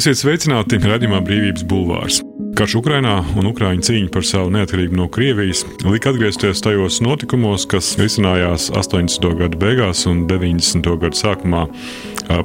Esiet 0.00 0.16
sveicināti 0.16 0.78
redzamā 0.80 1.18
brīvības 1.20 1.64
bulvārs. 1.68 2.18
Karš 2.56 2.78
Ukrainā 2.78 3.18
un 3.36 3.50
Ukrāņu 3.50 3.82
cīņa 3.84 4.08
par 4.14 4.24
savu 4.24 4.48
neatkarību 4.54 4.96
no 4.96 5.10
Krievijas 5.12 5.60
lika 5.84 6.14
atgriezties 6.14 6.62
tajos 6.64 7.02
notikumos, 7.04 7.66
kas 7.68 7.90
risinājās 8.00 8.70
80. 8.72 9.28
gadu 9.42 9.60
beigās 9.60 10.06
un 10.08 10.22
90. 10.30 10.88
gadu 11.02 11.20
sākumā 11.20 11.66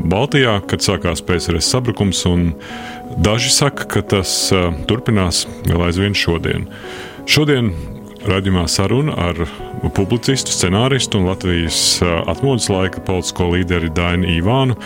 Baltijā, 0.04 0.58
kad 0.68 0.84
sākās 0.84 1.24
PSRS 1.24 1.72
sabrukums. 1.72 2.26
Daži 3.24 3.54
saka, 3.56 3.88
ka 3.88 4.04
tas 4.18 4.36
turpinās 4.92 5.46
vēl 5.70 5.86
aizvien 5.88 6.18
šodien. 6.26 6.68
Šodien 7.24 7.72
Radījumā 8.28 8.68
saruna 8.68 9.16
ar 9.30 9.46
publicistu, 9.96 10.54
scenāristu 10.54 11.20
un 11.20 11.30
Latvijas 11.30 12.00
atmodas 12.28 12.70
laika 12.72 13.04
politisko 13.06 13.50
līderi 13.54 13.92
Dainu 13.96 14.30
Ivānu, 14.38 14.78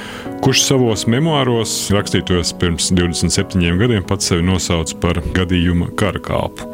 kurš 0.44 0.64
savos 0.68 1.06
memoāros, 1.10 1.76
rakstītos 1.96 2.54
pirms 2.62 2.92
27 2.96 3.80
gadiem, 3.82 4.04
pats 4.08 4.32
sevi 4.32 4.46
nosauca 4.46 5.00
par 5.04 5.22
gadījuma 5.36 5.92
karakāpu. 6.00 6.68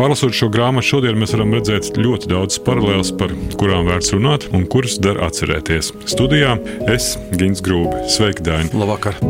Pārlasot 0.00 0.32
šo 0.32 0.48
grāmatu, 0.52 0.94
šodien 0.94 1.18
mēs 1.20 1.34
varam 1.34 1.52
redzēt 1.58 1.92
ļoti 1.98 2.30
daudz 2.30 2.56
paralēlus, 2.64 3.12
par 3.20 3.34
kurām 3.60 3.90
vērts 3.90 4.14
runāt 4.16 4.48
un 4.56 4.64
kuras 4.70 4.96
der 5.02 5.20
atcerēties. 5.26 5.92
Studijā 6.08 6.56
es 6.88 7.16
Gins 7.36 7.60
Grūbi. 7.66 8.06
Sveiki, 8.08 8.46
Daini! 8.46 8.72
Labvakar! 8.72 9.20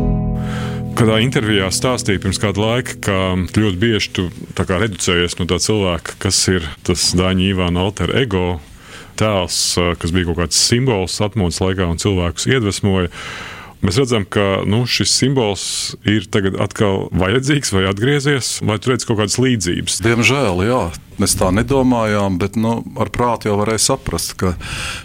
Kādā 0.97 1.17
intervijā 1.23 1.69
stāstīja 1.73 2.21
pirms 2.21 2.39
kāda 2.41 2.61
laika, 2.61 2.95
ka 3.05 3.15
ļoti 3.57 3.79
bieži 3.79 4.11
tu 4.17 4.25
reducējies 4.57 5.37
no 5.39 5.47
tā 5.49 5.57
cilvēka, 5.63 6.17
kas 6.21 6.39
ir 6.51 6.67
tas 6.87 7.05
Dāņa 7.17 7.47
Ivāna 7.47 7.85
alter 7.85 8.11
ego 8.19 8.59
tēls, 9.19 9.57
kas 10.01 10.13
bija 10.13 10.29
kaut 10.29 10.41
kāds 10.43 10.59
simbols 10.59 11.15
atmodas 11.23 11.61
laikā 11.63 11.87
un 11.89 12.01
cilvēkus 12.01 12.47
iedvesmoja. 12.51 13.11
Mēs 13.81 13.97
redzam, 13.97 14.27
ka 14.29 14.61
nu, 14.69 14.83
šis 14.85 15.09
simbols 15.17 15.63
ir 16.05 16.27
tagad 16.29 16.53
atkal 16.61 17.07
vajadzīgs 17.17 17.73
vai 17.73 17.87
atgriezies, 17.89 18.59
vai 18.61 18.77
tur 18.77 18.93
redz 18.93 19.07
kaut 19.09 19.17
kādas 19.17 19.39
līdzības. 19.41 20.03
Diemžēl, 20.05 20.61
jā. 20.67 20.83
Mēs 21.21 21.33
tā 21.37 21.49
nedomājām, 21.53 22.37
bet 22.41 22.55
nu, 22.57 22.75
ar 23.01 23.09
prātu 23.13 23.49
jau 23.49 23.57
varēja 23.59 23.81
saprast, 23.83 24.35
ka 24.37 24.53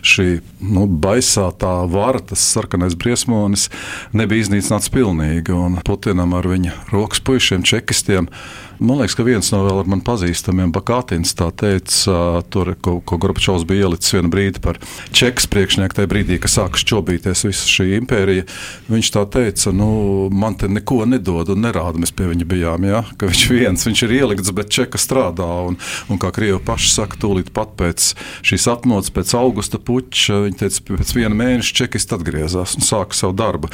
šī 0.05 0.39
nu, 0.61 0.85
baisā 0.87 1.49
tā 1.57 1.73
vara, 1.93 2.21
tas 2.21 2.45
sarkanais 2.53 2.97
briesmonis, 3.01 3.71
nebija 4.17 4.45
iznīcināts 4.45 4.93
pilnīgi. 4.93 5.57
Putinam 5.89 6.37
ar 6.37 6.49
viņa 6.53 6.77
rokas 6.93 7.25
puišiem, 7.25 7.65
čekistiem. 7.69 8.31
Man 8.79 9.01
liekas, 9.01 9.17
ka 9.19 9.27
viens 9.27 9.51
no 9.55 9.63
vēl 9.67 9.83
man 9.89 10.03
pazīstamiem, 10.07 10.73
Bakātins, 10.75 11.35
tā 11.39 11.49
teica, 11.57 12.43
tur, 12.53 12.75
ko, 12.83 12.99
ko 13.01 13.19
Gorbačovs 13.23 13.67
bija 13.69 13.87
ielicis 13.87 14.17
vienu 14.17 14.33
brīdi 14.33 14.63
par 14.65 14.81
čekas 15.17 15.49
priekšnieku, 15.53 15.97
tajā 15.97 16.11
brīdī, 16.11 16.41
kad 16.43 16.53
sākas 16.53 16.85
čobīties 16.87 17.47
visa 17.49 17.71
šī 17.71 17.89
impērija. 18.01 18.47
Viņš 18.93 19.13
tā 19.17 19.25
teica, 19.39 19.73
nu, 19.75 19.89
man 20.33 20.59
te 20.61 20.69
neko 20.71 21.03
nedod 21.09 21.55
un 21.55 21.65
nerāda, 21.65 22.01
mēs 22.03 22.15
pie 22.17 22.29
viņa 22.33 22.49
bijām, 22.49 22.89
ja? 22.89 23.03
ka 23.17 23.31
viņš 23.31 23.47
viens, 23.55 23.87
viņš 23.89 24.07
ir 24.07 24.17
ielikts, 24.21 24.55
bet 24.57 24.73
čeka 24.77 25.01
strādā. 25.01 25.49
Un, 25.71 25.81
Un 26.09 26.21
kā 26.23 26.31
Krievi 26.35 26.59
paši 26.65 26.93
saka, 26.93 27.19
tūlīt 27.21 27.51
pat 27.55 27.75
pēc 27.79 28.13
šīs 28.47 28.67
atmodas, 28.71 29.13
pēc 29.15 29.33
augusta 29.39 29.81
puča, 29.83 30.43
viņi 30.47 30.61
teica, 30.63 30.85
pēc 30.93 31.13
viena 31.17 31.35
mēneša 31.37 31.75
čekists 31.83 32.15
atgriezās 32.17 32.77
un 32.79 32.87
sāka 32.87 33.17
savu 33.19 33.37
darbu. 33.37 33.71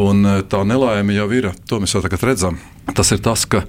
Un 0.00 0.26
tā 0.50 0.62
nelaime 0.66 1.16
jau 1.16 1.28
ir, 1.36 1.52
to 1.68 1.80
mēs 1.82 1.96
jau 1.96 2.02
tagad 2.04 2.26
redzam. 2.26 2.60
Tas 2.94 3.10
ir 3.14 3.22
tas, 3.22 3.46
ka 3.50 3.64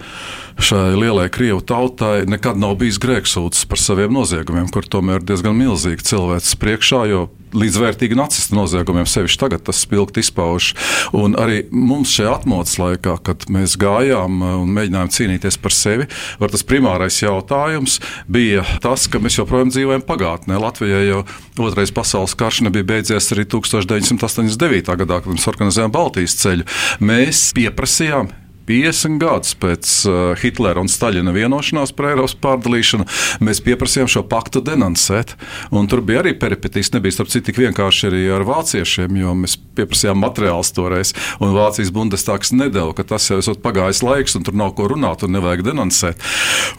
šai 0.59 0.95
lielai 0.97 1.29
krievu 1.33 1.61
tautai 1.61 2.25
nekad 2.29 2.57
nav 2.59 2.77
bijis 2.81 2.99
grēksūdzes 3.03 3.67
par 3.69 3.81
saviem 3.81 4.13
noziegumiem, 4.15 4.69
kur 4.73 4.87
tomēr 4.87 5.21
ir 5.21 5.27
diezgan 5.31 5.57
milzīgi 5.57 6.05
cilvēks 6.07 6.55
priekšā, 6.61 7.03
jo 7.11 7.27
līdzvērtīgi 7.55 8.17
nacistu 8.17 8.57
noziegumiem 8.57 9.07
sevišķi 9.07 9.39
tagad 9.39 9.63
tas 9.67 9.79
spilgti 9.83 10.21
izpaužas. 10.23 10.73
Un 11.15 11.37
arī 11.39 11.61
mums 11.71 12.11
šajā 12.15 12.33
atmodas 12.39 12.75
laikā, 12.81 13.17
kad 13.23 13.45
mēs 13.53 13.77
gājām 13.79 14.41
un 14.43 14.73
mēģinājām 14.75 15.11
cīnīties 15.15 15.59
par 15.63 15.75
sevi, 15.75 16.09
var 16.41 16.53
tas 16.53 16.65
primārais 16.67 17.21
jautājums 17.21 17.99
bija 18.27 18.65
tas, 18.83 19.07
ka 19.11 19.21
mēs 19.23 19.39
joprojām 19.39 19.71
dzīvojam 19.73 20.03
pagātnē. 20.07 20.59
Latvijai 20.61 21.05
jau 21.07 21.21
otrais 21.69 21.93
pasaules 21.95 22.35
karš 22.37 22.65
nebija 22.67 22.87
beidzies 22.95 23.31
arī 23.35 23.47
1989. 23.47 24.97
gadā, 25.03 25.21
kad 25.21 25.31
mēs 25.31 25.47
organizējām 25.53 25.95
Baltijas 25.95 26.37
ceļu. 26.41 26.67
Mēs 27.07 27.47
pieprasījām 27.57 28.33
50 28.67 29.15
gadus 29.21 29.55
pēc 29.55 29.91
uh, 30.09 30.15
Hitlera 30.37 30.81
un 30.83 30.89
Staļina 30.91 31.31
vienošanās 31.35 31.93
par 31.95 32.09
Eiropas 32.11 32.35
pārdalīšanu, 32.43 33.05
mēs 33.47 33.61
pieprasījām 33.63 34.09
šo 34.11 34.25
paktu 34.27 34.61
denonsēt. 34.65 35.37
Un 35.71 35.87
tur 35.87 36.03
bija 36.05 36.19
arī 36.23 36.33
peripetīs, 36.39 36.91
nebija 36.95 37.15
starp 37.15 37.31
citu 37.31 37.47
tik 37.47 37.61
vienkārši 37.63 38.09
arī 38.09 38.25
ar 38.35 38.43
vāciešiem, 38.47 39.15
jo 39.21 39.35
mēs 39.39 39.55
pieprasījām 39.77 40.19
materiālus 40.19 40.73
toreiz, 40.75 41.13
un 41.39 41.55
Vācijas 41.55 41.93
Bundestāgs 41.95 42.51
nedēļa, 42.51 42.95
ka 42.97 43.05
tas 43.07 43.29
jau 43.29 43.39
ir 43.39 43.61
pagājis 43.63 44.03
laiks, 44.03 44.35
un 44.35 44.43
tur 44.43 44.57
nav 44.57 44.73
ko 44.75 44.89
runāt, 44.91 45.23
un 45.23 45.35
nevajag 45.37 45.63
denonsēt. 45.69 46.27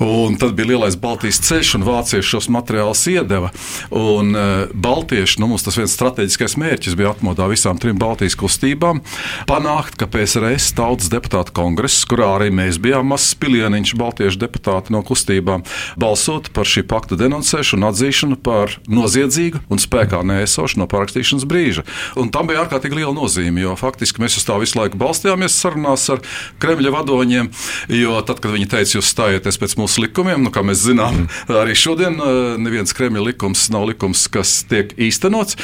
Un 0.05 0.37
tad 0.41 0.53
bija 0.59 0.75
lielais 0.75 0.99
Baltijas 1.01 1.41
ceļš, 1.47 1.73
un 1.79 1.89
vācieši 1.89 2.35
šos 2.35 2.51
materiālus 2.53 3.07
iedeva. 3.09 3.53
Un 3.95 4.35
uh, 4.37 4.69
Baltieši, 4.75 5.41
nu 5.41 5.49
mums 5.55 5.65
tas 5.65 5.79
viens 5.81 5.95
strateģiskais 5.97 6.59
mērķis 6.61 6.99
bija 6.99 7.15
atmodā 7.15 7.49
visām 7.49 7.81
trim 7.81 7.97
Baltijas 8.01 8.37
kustībām, 8.39 9.01
panākt, 9.49 9.97
ka 9.97 10.11
PSRS 10.11 10.75
tautas 10.77 11.09
deputātu 11.13 11.55
kongresa 11.57 11.78
kongress, 11.79 12.03
kurā 12.11 12.27
arī 12.35 12.49
mēs 12.51 12.79
bijām 12.83 13.07
mazs 13.13 13.37
pilieniņš, 13.39 13.93
baltiešu 13.99 14.41
deputāti 14.43 14.91
no 14.91 14.99
kustībām, 15.07 15.63
balsot 16.01 16.51
par 16.51 16.67
šī 16.67 16.83
pakta 16.91 17.15
denoncēšanu 17.15 17.87
atzīšanu 17.87 18.39
par 18.43 18.75
noziedzīgu 18.91 19.61
un 19.71 19.79
spēkā 19.79 20.25
nēsošu 20.27 20.81
no 20.81 20.89
parakstīšanas 20.91 21.47
brīža. 21.47 21.85
Un 22.19 22.33
tam 22.35 22.51
bija 22.51 22.65
ārkārtīgi 22.65 22.99
liela 22.99 23.15
nozīme, 23.15 23.63
jo 23.63 23.77
faktiski 23.79 24.23
mēs 24.25 24.41
uz 24.41 24.47
tā 24.49 24.57
visu 24.59 24.81
laiku 24.81 24.99
balstījāmies 24.99 25.55
sarunās 25.55 26.09
ar 26.11 26.25
Kremļa 26.59 26.93
vadoņiem, 26.97 27.53
jo 27.95 28.19
tad, 28.27 28.43
kad 28.43 28.57
viņi 28.57 28.71
teica, 28.75 28.97
jūs 28.99 29.13
stājieties 29.15 29.61
pēc 29.63 29.77
mūsu 29.79 30.03
likumiem, 30.09 30.43
nu, 30.43 30.51
kā 30.55 30.65
mēs 30.67 30.83
zinām, 30.83 31.15
mm. 31.29 31.55
arī 31.61 31.79
šodien 31.79 32.19
uh, 32.19 32.57
neviens 32.59 32.95
Kremļa 32.97 33.23
likums 33.31 33.69
nav 33.71 33.87
likums, 33.93 34.25
kas 34.33 34.65
tiek 34.67 34.97
īstenots. 34.99 35.55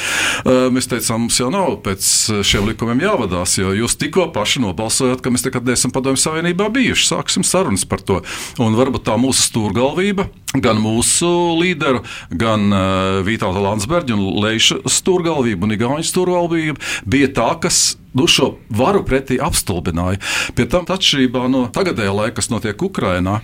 Uh, 0.45 0.69
mēs 0.75 0.87
teicām, 0.93 1.27
mums 1.27 1.43
jau 1.43 1.51
nav 1.51 1.81
pēc 1.83 2.07
šiem 2.47 2.71
likumiem 2.71 3.03
jāvadās, 3.03 3.59
jo 3.59 3.75
jūs 3.75 3.99
tikko 3.99 4.29
paši 4.35 4.63
nobalsojat, 4.63 5.25
ka 5.25 5.33
mēs 5.35 5.49
nekad 5.49 5.67
neesam 5.67 5.91
padomājuši 5.95 6.04
Padomju 6.05 6.21
Savienībā 6.21 6.67
bijuši. 6.69 7.07
Sāksim 7.09 7.45
sarunas 7.49 7.87
par 7.89 8.03
to. 8.05 8.19
Un 8.61 8.75
varbūt 8.77 9.07
tā 9.07 9.15
mūsu 9.17 9.47
stūrgalvība, 9.49 10.27
gan 10.61 10.77
mūsu 10.77 11.29
līderu, 11.57 12.03
gan 12.29 12.67
uh, 12.69 13.23
Vītāla 13.25 13.63
Landsberga 13.65 14.13
un 14.13 14.27
Leiša 14.45 14.83
stūrgalvība 14.85 15.65
un 15.65 15.73
Igaunijas 15.73 16.11
stūrgalvība 16.13 16.77
bija 17.09 17.31
tā, 17.39 17.47
kas 17.63 17.95
nu, 18.13 18.27
šo 18.29 18.51
varu 18.69 19.01
pretī 19.09 19.39
apstulbināja. 19.41 20.21
Pie 20.53 20.69
tam, 20.69 20.85
atšķirībā 20.85 21.47
no 21.49 21.65
tagadējā 21.73 22.13
laika, 22.13 22.37
kas 22.43 22.53
notiek 22.53 22.85
Ukrajinā, 22.85 23.39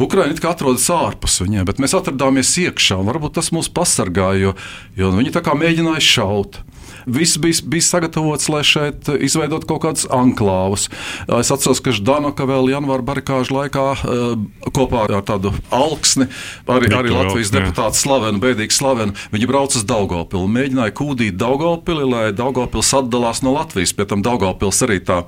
Ukraiņa 0.00 0.40
atrodas 0.48 0.88
ārpus 0.96 1.36
viņiem, 1.44 1.68
bet 1.68 1.84
mēs 1.84 1.98
atradāmies 2.00 2.54
iekšā. 2.64 2.96
Varbūt 3.10 3.36
tas 3.36 3.52
mūs 3.52 3.68
pasargāja, 3.68 4.40
jo, 4.40 4.56
jo 4.96 5.12
viņi 5.20 5.36
tā 5.36 5.44
kā 5.44 5.52
mēģināja 5.52 6.08
šaut. 6.16 6.62
Viss 7.06 7.38
bija, 7.38 7.62
bija 7.64 7.86
sagatavots, 7.86 8.48
lai 8.50 8.62
šeit 8.66 9.08
izveidotu 9.22 9.68
kaut 9.70 9.84
kādus 9.84 10.08
anklāvus. 10.10 10.88
Es 11.38 11.52
atceros, 11.54 11.78
ka 11.78 11.94
Ždanoka 11.94 12.46
vēl 12.48 12.72
janvāra 12.72 13.04
barikāžu 13.06 13.54
laikā 13.54 13.84
eh, 13.94 14.70
kopā 14.74 15.04
ar 15.06 15.22
tādu 15.26 15.52
alksni, 15.70 16.26
arī, 16.66 16.90
arī 16.90 17.14
Latvijas 17.14 17.52
deputātu 17.54 18.00
slavenu, 18.00 18.42
bēdīgi 18.42 18.74
slavenu, 18.74 19.14
viņi 19.30 19.50
brauca 19.50 19.78
uz 19.78 19.86
Daugopili, 19.86 20.50
mēģināja 20.56 20.96
kūdīt 20.98 21.38
Daugopili, 21.38 22.08
lai 22.10 22.24
Daugopils 22.34 22.90
atdalās 22.98 23.42
no 23.46 23.54
Latvijas. 23.54 23.94
Pie 23.94 24.08
tam 24.10 24.24
Daugopils 24.26 24.82
arī 24.82 24.98
tā 25.06 25.22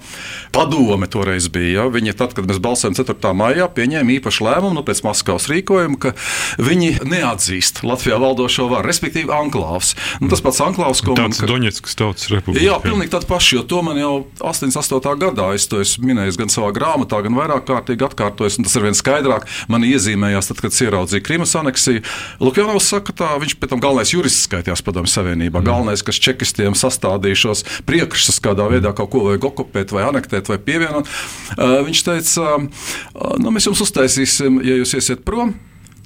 padome 0.55 1.07
toreiz 1.07 1.47
bija. 1.53 1.85
Ja? 1.85 1.87
Viņi 1.95 2.17
tad, 2.19 2.35
kad 2.35 2.49
mēs 2.51 2.59
balsojam 2.63 2.99
4. 2.99 3.33
maijā, 3.39 3.71
pieņēma 3.71 4.17
īpašu 4.19 4.49
lēmumu 4.49 4.81
nu, 4.81 4.85
pēc 4.87 5.05
Maskavas 5.07 5.47
rīkojuma, 5.53 6.01
ka 6.03 6.15
viņi 6.59 7.05
neatzīst 7.07 7.85
Latvijā 7.87 8.19
valdošo 8.19 8.67
varu, 8.73 8.87
respektīvi 8.89 9.31
anklāvs. 9.35 9.95
Nu, 10.19 10.31
tas 10.33 10.43
pats 10.45 10.61
anklāvs, 10.65 11.05
ko 11.07 11.15
Tāds 11.19 11.39
man. 11.43 11.51
Doņetskas 11.69 11.97
tautas 12.00 12.29
republika. 12.32 12.62
Jā, 12.65 12.76
pilnīgi 12.81 13.12
tāda 13.12 13.29
paša, 13.29 13.59
jo 13.59 13.62
to 13.69 13.81
man 13.85 13.99
jau 14.00 14.12
88. 14.41 15.11
gadā 15.20 15.49
es 15.53 15.67
to 15.69 15.82
esmu 15.82 16.09
minējis 16.09 16.38
gan 16.41 16.53
savā 16.53 16.70
grāmatā, 16.73 17.20
gan 17.25 17.37
vairāk 17.37 17.67
kārtīgi 17.69 18.06
atkārtojis, 18.06 18.56
un 18.59 18.65
tas 18.65 18.76
ir 18.79 18.87
viens 18.87 19.00
skaidrāk. 19.03 19.44
Man 19.69 19.85
iezīmējās, 19.85 20.49
tad, 20.49 20.62
kad 20.65 20.79
ieraudzīja 20.87 21.25
Krimas 21.26 21.53
aneksiju. 21.61 22.00
Lukjanovs 22.41 22.88
saka, 22.88 23.12
tā 23.12 23.35
viņš 23.43 23.59
pēc 23.61 23.75
tam 23.75 23.82
galvenais 23.85 24.12
jurists 24.15 24.47
skaitījās 24.49 24.85
padomju 24.87 25.12
savienībā. 25.12 25.61
Mm. 25.61 25.69
Galvenais, 25.69 26.05
kas 26.06 26.20
čekistiem 26.25 26.76
sastādīja 26.79 27.43
šos 27.44 27.65
priekšstus, 27.88 28.41
kādā 28.44 28.71
veidā 28.73 28.94
kaut 28.97 29.12
ko 29.12 29.26
vajag 29.26 29.44
okupēt 29.50 29.93
vai 29.93 30.06
anektēt 30.09 30.49
vai 30.49 30.56
pievienot. 30.62 31.11
Uh, 31.59 31.82
viņš 31.88 32.05
teica, 32.06 32.55
uh, 32.56 33.37
nu, 33.43 33.53
mēs 33.53 33.69
jums 33.69 33.85
uztaisīsim, 33.85 34.62
ja 34.64 34.81
jūs 34.81 34.97
iesiet 34.97 35.26
prom, 35.29 35.53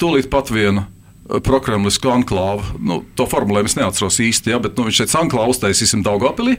tūlīt 0.01 0.27
pat 0.33 0.51
vienu 0.51 0.89
prokremlisku 1.43 2.11
anklāvu. 2.13 2.63
Nu, 2.83 3.01
to 3.17 3.27
formulējumu 3.31 3.71
es 3.71 3.77
neatceros 3.79 4.19
īsti, 4.23 4.53
ja, 4.53 4.59
bet 4.63 4.77
nu, 4.77 4.89
viņš 4.89 5.03
teica, 5.05 5.21
anklāvu 5.23 5.55
uztaisīsim 5.55 6.03
Daugopilī. 6.05 6.57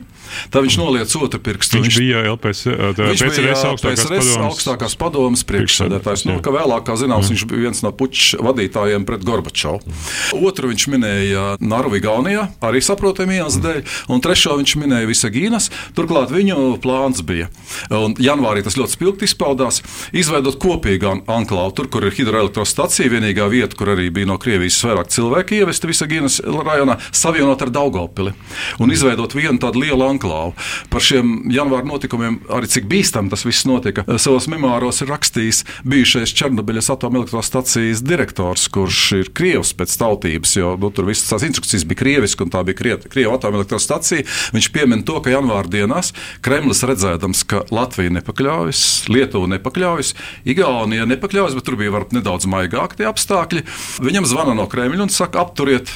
Tad 0.54 0.64
viņš 0.66 0.78
noliec 0.80 1.12
otru 1.20 1.40
pirkstu. 1.44 1.78
Viņš, 1.82 1.90
viņš 1.90 1.98
bija 2.00 2.22
LPS, 2.32 2.62
tā, 2.98 3.10
viņš 3.12 3.24
PCRS 3.28 3.44
bija 3.44 3.58
augstākās 3.70 3.84
PSRS 3.84 4.30
padomas. 4.32 4.48
augstākās 4.48 4.96
padomas 5.04 5.44
priekšsēdētājs. 5.52 6.24
Nu, 6.30 6.38
ka 6.46 6.54
vēlāk, 6.56 6.86
kā 6.88 6.96
zināms, 6.98 7.30
viņš 7.34 7.44
bija 7.52 7.66
viens 7.68 7.84
no 7.86 7.92
puča 7.92 8.40
vadītājiem 8.42 9.06
pret 9.10 9.26
Gorbačovu. 9.28 9.94
Otru 10.40 10.72
viņš 10.72 10.88
minēja 10.96 11.44
Narvu 11.62 12.00
Igaunijā, 12.00 12.48
arī 12.64 12.82
saprotamiem 12.82 13.44
iemeslu 13.44 13.62
dēļ, 13.68 13.84
un 14.16 14.24
trešo 14.24 14.56
viņš 14.62 14.76
minēja 14.82 15.10
Visagīnas. 15.12 15.70
Turklāt 15.98 16.32
viņu 16.34 16.80
plāns 16.84 17.22
bija, 17.26 17.50
un 17.92 18.16
janvārī 18.22 18.64
tas 18.66 18.80
ļoti 18.80 18.96
spilgti 18.96 19.28
izpaudās, 19.30 19.82
izveidot 20.16 20.58
kopīgu 20.62 21.12
an- 21.12 21.24
anklāvu, 21.28 21.76
tur, 21.78 21.92
kur 21.92 22.08
ir 22.08 22.16
hidroelektrostacija, 22.16 23.12
vienīgā 23.12 23.46
vieta, 23.52 23.76
kur 23.78 23.92
arī 23.94 24.10
bija 24.10 24.26
no 24.32 24.38
Krievijas 24.38 24.53
vairāk 24.60 25.10
cilvēku 25.14 25.58
ievesti 25.60 25.90
Visagīnas 25.90 26.40
rajonā, 26.44 26.98
savienot 27.12 27.62
ar 27.66 27.72
Daugopili 27.74 28.34
un 28.82 28.92
izveidot 28.94 29.34
vienu 29.36 29.60
tādu 29.62 29.84
lielu 29.84 30.06
anklāvu. 30.06 30.54
Par 30.94 31.04
šiem 31.04 31.52
janvāra 31.54 31.88
notikumiem, 31.88 32.40
arī 32.54 32.70
cik 32.70 32.88
bīstam 32.90 33.30
tas 33.32 33.46
viss 33.48 33.66
notika, 33.70 34.06
savos 34.18 34.48
memoāros 34.52 35.02
ir 35.04 35.12
rakstījis 35.14 35.64
bijušais 35.88 36.34
Černobiļas 36.38 36.92
atomelektrostacijas 36.94 38.04
direktors, 38.06 38.68
kurš 38.74 39.02
ir 39.20 39.32
Krievs 39.36 39.74
pēc 39.78 39.96
tautības, 40.00 40.56
jo 40.58 40.74
nu, 40.80 40.92
tur 40.94 41.08
visas 41.10 41.30
tās 41.32 41.46
instrukcijas 41.48 41.86
bija 41.90 42.02
krieviski, 42.04 42.46
un 42.46 42.54
tā 42.54 42.64
bija 42.68 42.78
Krie- 42.80 43.00
Krievijas 43.10 43.40
atomelektrostacija. 43.40 44.26
Viņš 44.54 44.70
piemin 44.74 45.04
to, 45.08 45.20
ka 45.24 45.34
janvāra 45.34 45.70
dienās 45.70 46.14
Kremlis 46.46 46.84
redzēdams, 46.86 47.44
ka 47.50 47.64
Latvija 47.74 48.14
nepakļaujas, 48.20 48.84
Lietuva 49.12 49.50
nepakļaujas, 49.56 50.14
Igaunija 50.50 51.08
nepakļaujas, 51.10 51.56
bet 51.58 51.68
tur 51.68 51.78
bija 51.80 51.94
varbūt 51.96 52.18
nedaudz 52.18 52.48
maigāki 52.50 53.08
apstākļi. 53.08 53.64
Viņam 54.04 54.28
zvana 54.44 54.60
no 54.60 54.68
Kremļa 54.68 55.06
un 55.06 55.12
saka, 55.12 55.44
apturiet 55.44 55.90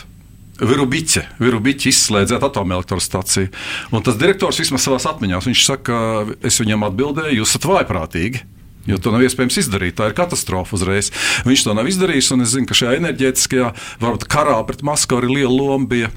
Virubiķe, 0.58 1.26
Virubiķe 1.38 1.92
izslēdziet 1.92 2.44
atomelektrostaciju. 2.48 3.52
Un 3.94 4.06
tas 4.06 4.18
direktors 4.18 4.58
vismaz 4.62 4.88
savā 4.88 4.98
atmiņā, 5.12 5.42
viņš 5.44 5.64
saka, 5.68 5.98
es 6.42 6.58
viņam 6.64 6.88
atbildēju, 6.88 7.42
jūs 7.42 7.52
esat 7.54 7.68
vājprātīgi. 7.70 8.46
Jo 8.88 8.96
to 9.04 9.12
nav 9.12 9.20
iespējams 9.26 9.58
izdarīt. 9.60 9.98
Tā 10.00 10.06
ir 10.08 10.14
katastrofa 10.16 10.78
uzreiz. 10.78 11.10
Viņš 11.44 11.66
to 11.66 11.74
nav 11.76 11.90
izdarījis. 11.92 12.30
Es 12.40 12.54
zinu, 12.54 12.70
ka 12.70 12.78
šajā 12.80 12.94
enerģētiskajā, 13.02 13.74
varbūt 14.00 14.24
karā 14.32 14.56
pret 14.64 14.80
Maskavu 14.88 15.20
arī 15.20 15.42
liela 15.42 15.52
loma 15.52 15.90
bija 15.92 16.12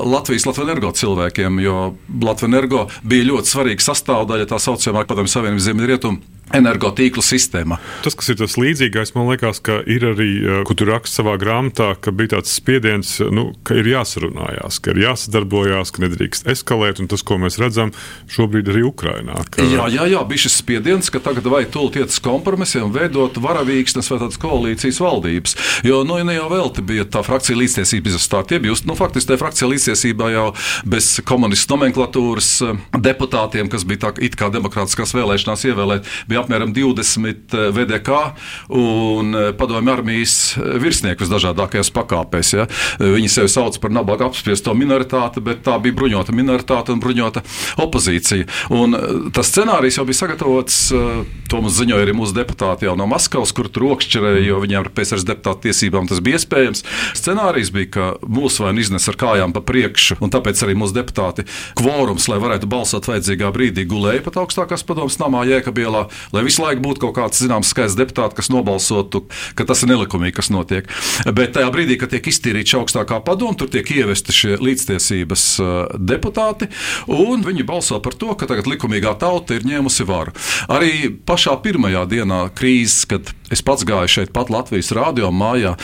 Latvijas 0.00 0.48
Latvijas 0.48 0.70
cilvēkiem. 0.96 1.60
Jo 1.60 1.82
Latvijas 2.24 2.48
energo 2.48 2.86
bija 3.04 3.28
ļoti 3.28 3.52
svarīga 3.52 3.84
sastāvdaļa 3.90 4.48
tā 4.54 4.56
saucamā 4.56 5.04
Padomju 5.04 5.34
Savienības 5.36 5.68
Ziemeļrietumu 5.68 6.43
energotīklu 6.54 7.22
sistēmā. 7.24 7.78
Tas, 8.04 8.16
kas 8.18 8.30
ir 8.32 8.38
tas 8.40 8.56
līdzīgais, 8.60 9.14
man 9.16 9.28
liekas, 9.32 9.60
ka 9.64 9.80
ir 9.90 10.06
arī, 10.12 10.30
eh, 10.42 10.62
ko 10.66 10.76
tu 10.78 10.86
raksti 10.88 11.20
savā 11.20 11.36
grāmatā, 11.40 11.94
ka 12.00 12.12
bija 12.14 12.36
tāds 12.36 12.54
spiediens, 12.54 13.18
nu, 13.34 13.52
ka 13.66 13.74
ir 13.74 13.90
jāsarunājās, 13.90 14.80
ka 14.80 14.94
ir 14.94 15.02
jāsadarbojās, 15.04 15.92
ka 15.94 16.04
nedrīkst 16.06 16.48
eskalēt. 16.50 17.00
Un 17.00 17.08
tas, 17.10 17.22
ko 17.26 17.38
mēs 17.40 17.58
redzam 17.58 17.92
šobrīd 18.30 18.70
arī 18.70 18.84
Ukrainā. 18.86 19.42
Ka... 19.50 19.62
Jā, 19.62 19.88
jā, 19.92 20.06
jā, 20.10 20.22
bija 20.28 20.44
šis 20.46 20.58
spiediens, 20.62 21.10
ka 21.10 21.20
tagad 21.22 21.48
vajag 21.50 21.72
tūlīt 21.74 21.98
iet 22.00 22.14
uz 22.14 22.20
kompromisiem, 22.22 22.92
veidot 22.94 23.36
varavīksnes 23.42 24.10
vai 24.12 24.20
tādas 24.22 24.40
koalīcijas 24.40 25.00
valdības. 25.02 25.56
Jo 25.84 26.02
nu, 26.06 26.18
ne 26.24 26.36
jau 26.36 26.48
velti 26.52 26.84
bija 26.86 27.04
tā 27.04 27.24
frakcija 27.26 27.58
līdztiesība 27.58 28.12
izstāta. 28.12 28.60
Bija, 28.62 28.76
nu, 28.86 28.96
faktiski 28.98 29.32
tā 29.32 29.38
frakcija 29.40 29.68
līdztiesībā 29.70 30.30
jau 30.34 30.46
bez 30.88 31.18
komunistu 31.26 31.74
nomenklatūras 31.74 32.50
eh, 32.64 32.82
deputātiem, 32.94 33.70
kas 33.72 33.86
bija 33.88 34.06
tā 34.06 34.14
it 34.24 34.38
kā 34.38 34.50
demokrātiskās 34.54 35.14
vēlēšanās 35.16 35.66
ievēlēt, 35.70 36.10
bija 36.30 36.43
apmēram 36.44 36.74
20 36.76 37.56
VDK 37.74 38.20
un 38.68 39.34
eh, 39.34 39.50
padomju 39.58 39.94
armijas 39.94 40.36
eh, 40.56 40.76
virsniekus 40.82 41.32
dažādākajās 41.32 41.92
pakāpēs. 41.94 42.54
Ja. 42.54 42.66
Viņi 43.00 43.30
sevi 43.32 43.50
sauc 43.52 43.78
par 43.82 43.92
nabaga 43.94 44.28
apspiesto 44.28 44.74
minoritāti, 44.76 45.42
bet 45.44 45.64
tā 45.66 45.76
bija 45.82 45.96
bruņota 45.96 46.34
minoritāte 46.36 46.94
un 46.94 47.02
bruņota 47.02 47.44
opozīcija. 47.82 48.48
Un 48.74 48.96
eh, 48.96 49.14
tas 49.34 49.50
scenārijs 49.52 49.98
jau 49.98 50.06
bija 50.08 50.22
sagatavots, 50.22 50.78
eh, 50.92 51.22
to 51.50 51.62
mums 51.64 51.78
ziņoja 51.78 52.06
arī 52.06 52.16
mūsu 52.16 52.36
deputāti 52.36 52.88
jau 52.88 52.96
no 52.98 53.08
Maskavas, 53.10 53.54
kur 53.56 53.68
tur 53.72 53.88
rokšķerēja, 53.88 54.44
jo 54.48 54.60
viņiem 54.62 54.84
ar 54.84 54.90
PSRS 54.94 55.26
deputātu 55.28 55.68
tiesībām 55.68 56.08
tas 56.10 56.22
bija 56.24 56.40
iespējams. 56.40 56.84
Scenārijs 57.18 57.72
bija, 57.74 57.90
ka 57.96 58.10
mūsu 58.24 58.66
vai 58.66 58.74
nu 58.76 58.84
iznes 58.84 59.08
ar 59.10 59.18
kājām 59.20 59.54
pa 59.54 59.62
priekšu, 59.64 60.18
un 60.24 60.32
tāpēc 60.34 60.64
arī 60.66 60.76
mūsu 60.78 60.96
deputāti 60.96 61.46
kvorums, 61.78 62.28
lai 62.30 62.40
varētu 62.42 62.70
balsot 62.70 63.08
vajadzīgā 63.10 63.50
brīdī, 63.54 63.86
gulēja 63.88 64.24
pat 64.26 64.40
augstākās 64.42 64.86
padomas 64.86 65.18
namā 65.20 65.44
Jēkabielā, 65.48 66.06
lai 66.32 66.44
visu 66.46 66.64
laiku 66.64 66.84
būtu 66.84 67.04
kaut 67.06 67.16
kāds 67.18 67.42
zināms 67.42 67.72
skaits 67.74 67.96
deputāti, 67.98 68.38
kas 68.38 68.50
nobalsotu, 68.52 69.24
ka 69.58 69.66
tas 69.68 69.84
ir 69.84 69.92
nelikumīgi, 69.92 70.36
kas 70.38 70.50
notiek. 70.54 70.88
Bet 71.36 71.54
tajā 71.56 71.70
brīdī, 71.74 71.98
kad 72.00 72.14
tiek 72.14 72.28
iztīrīta 72.30 72.78
augstākā 72.80 73.20
padoma, 73.26 73.56
tur 73.58 73.70
tiek 73.72 73.88
ievesti 73.94 74.34
šie 74.34 74.58
līdztiesības 74.62 75.46
uh, 75.62 75.72
deputāti, 75.98 76.70
un 77.10 77.44
viņi 77.46 77.66
balso 77.68 78.00
par 78.04 78.16
to, 78.18 78.32
ka 78.38 78.48
tagad 78.50 78.68
likumīgā 78.70 79.16
tauta 79.20 79.58
ir 79.58 79.66
ņēmusi 79.68 80.08
varu. 80.08 80.34
Arī 80.72 81.10
pašā 81.26 81.56
pirmajā 81.64 82.06
dienā 82.10 82.44
krīzes, 82.56 83.04
kad 83.10 83.34
es 83.52 83.62
pats 83.64 83.84
gāju 83.86 84.10
šeit, 84.10 84.32
pat 84.34 84.50
Latvijas 84.52 84.92
rādio 84.96 85.30
mājā, 85.34 85.74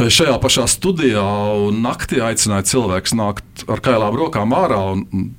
šajā 0.00 0.36
pašā 0.42 0.66
studijā, 0.70 1.24
un 1.68 1.82
naktī 1.84 2.20
aicināja 2.24 2.66
cilvēkus 2.72 3.14
nākt 3.18 3.66
ar 3.70 3.82
kailām 3.84 4.16
rokām 4.18 4.54
ārā. 4.56 4.80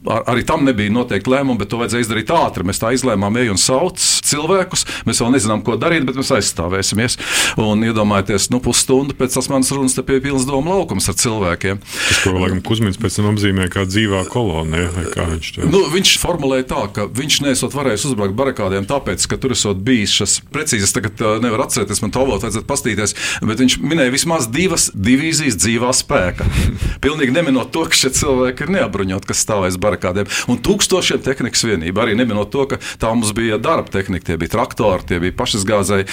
Ar, 0.07 0.23
arī 0.33 0.45
tam 0.47 0.65
nebija 0.67 0.93
noteikti 0.93 1.31
lēmumi, 1.31 1.59
bet 1.61 1.71
to 1.71 1.81
vajadzēja 1.81 2.07
izdarīt 2.07 2.31
ātri. 2.33 2.65
Mēs 2.67 2.81
tā 2.81 2.93
izlēmām, 2.95 3.37
ej 3.41 3.51
un 3.53 3.61
sauc 3.61 4.01
cilvēkus. 4.27 4.85
Mēs 5.07 5.21
vēl 5.23 5.33
nezinām, 5.35 5.63
ko 5.65 5.77
darīt, 5.79 6.05
bet 6.07 6.17
mēs 6.19 6.31
aizstāvēsimies. 6.37 7.17
Un 7.61 7.83
iedomājieties, 7.87 8.49
nu, 8.53 8.61
pusstundu 8.63 9.15
pēc 9.17 9.37
tās 9.37 9.49
manas 9.51 9.71
runas 9.75 9.97
te 9.97 10.05
bija 10.07 10.23
pilns 10.23 10.47
domu 10.47 10.73
laukums 10.73 11.09
ar 11.11 11.17
cilvēkiem. 11.19 11.81
Tas, 11.83 12.21
ko 12.23 12.35
laikam 12.37 12.63
Kuzmins 12.65 12.99
pēc 13.01 13.19
tam 13.19 13.29
apzīmē 13.33 13.67
kā 13.73 13.85
dzīvā 13.87 14.23
kolonija, 14.31 14.89
kā 15.13 15.27
viņš 15.33 15.51
to 15.55 15.69
Nu, 15.71 15.83
viņš 15.93 16.15
formulēja 16.21 16.67
tā, 16.71 16.83
ka 16.95 17.07
viņš 17.11 17.39
nesot 17.45 17.75
varējis 17.77 18.07
uzbrukt 18.11 18.37
barakādiem, 18.37 18.87
tāpēc, 18.89 19.25
ka 19.29 19.39
tur 19.41 19.55
esot 19.55 19.79
bijis 19.83 20.15
šis 20.19 20.37
precīzi. 20.53 20.87
Es 20.87 20.95
tagad 20.95 21.19
uh, 21.23 21.37
nevaru 21.67 21.83
atcerēties, 21.87 22.01
man 22.01 22.11
to 22.11 22.23
vēl 22.25 22.39
vajadzētu 22.41 22.67
pastīties, 22.67 23.15
bet 23.43 23.59
viņš 23.61 23.77
minēja 23.81 24.13
vismaz 24.13 24.47
divas 24.51 24.89
divīzijas 24.93 25.57
dzīvā 25.59 25.91
spēka. 25.93 26.45
Pilnīgi 27.03 27.33
neminot 27.35 27.71
to, 27.71 27.85
ka 27.85 27.95
šie 27.97 28.11
cilvēki 28.15 28.65
ir 28.65 28.73
neapbruņoti, 28.77 29.27
kas 29.27 29.43
stāvēs 29.43 29.79
barakādiem. 29.81 30.27
Un 30.47 30.59
tūkstošiem 30.63 31.21
tehnikas 31.25 31.65
vienību, 31.67 32.01
arī 32.01 32.15
neminot 32.17 32.51
to, 32.51 32.65
ka 32.71 32.79
tā 32.99 33.11
mums 33.13 33.33
bija 33.37 33.59
darba 33.61 33.91
tehnika, 33.91 34.31
tie 34.31 34.37
bija 34.39 34.55
traktori, 34.55 35.05
tie 35.07 35.19
bija 35.23 35.35
pašizgāzēji, 35.37 36.07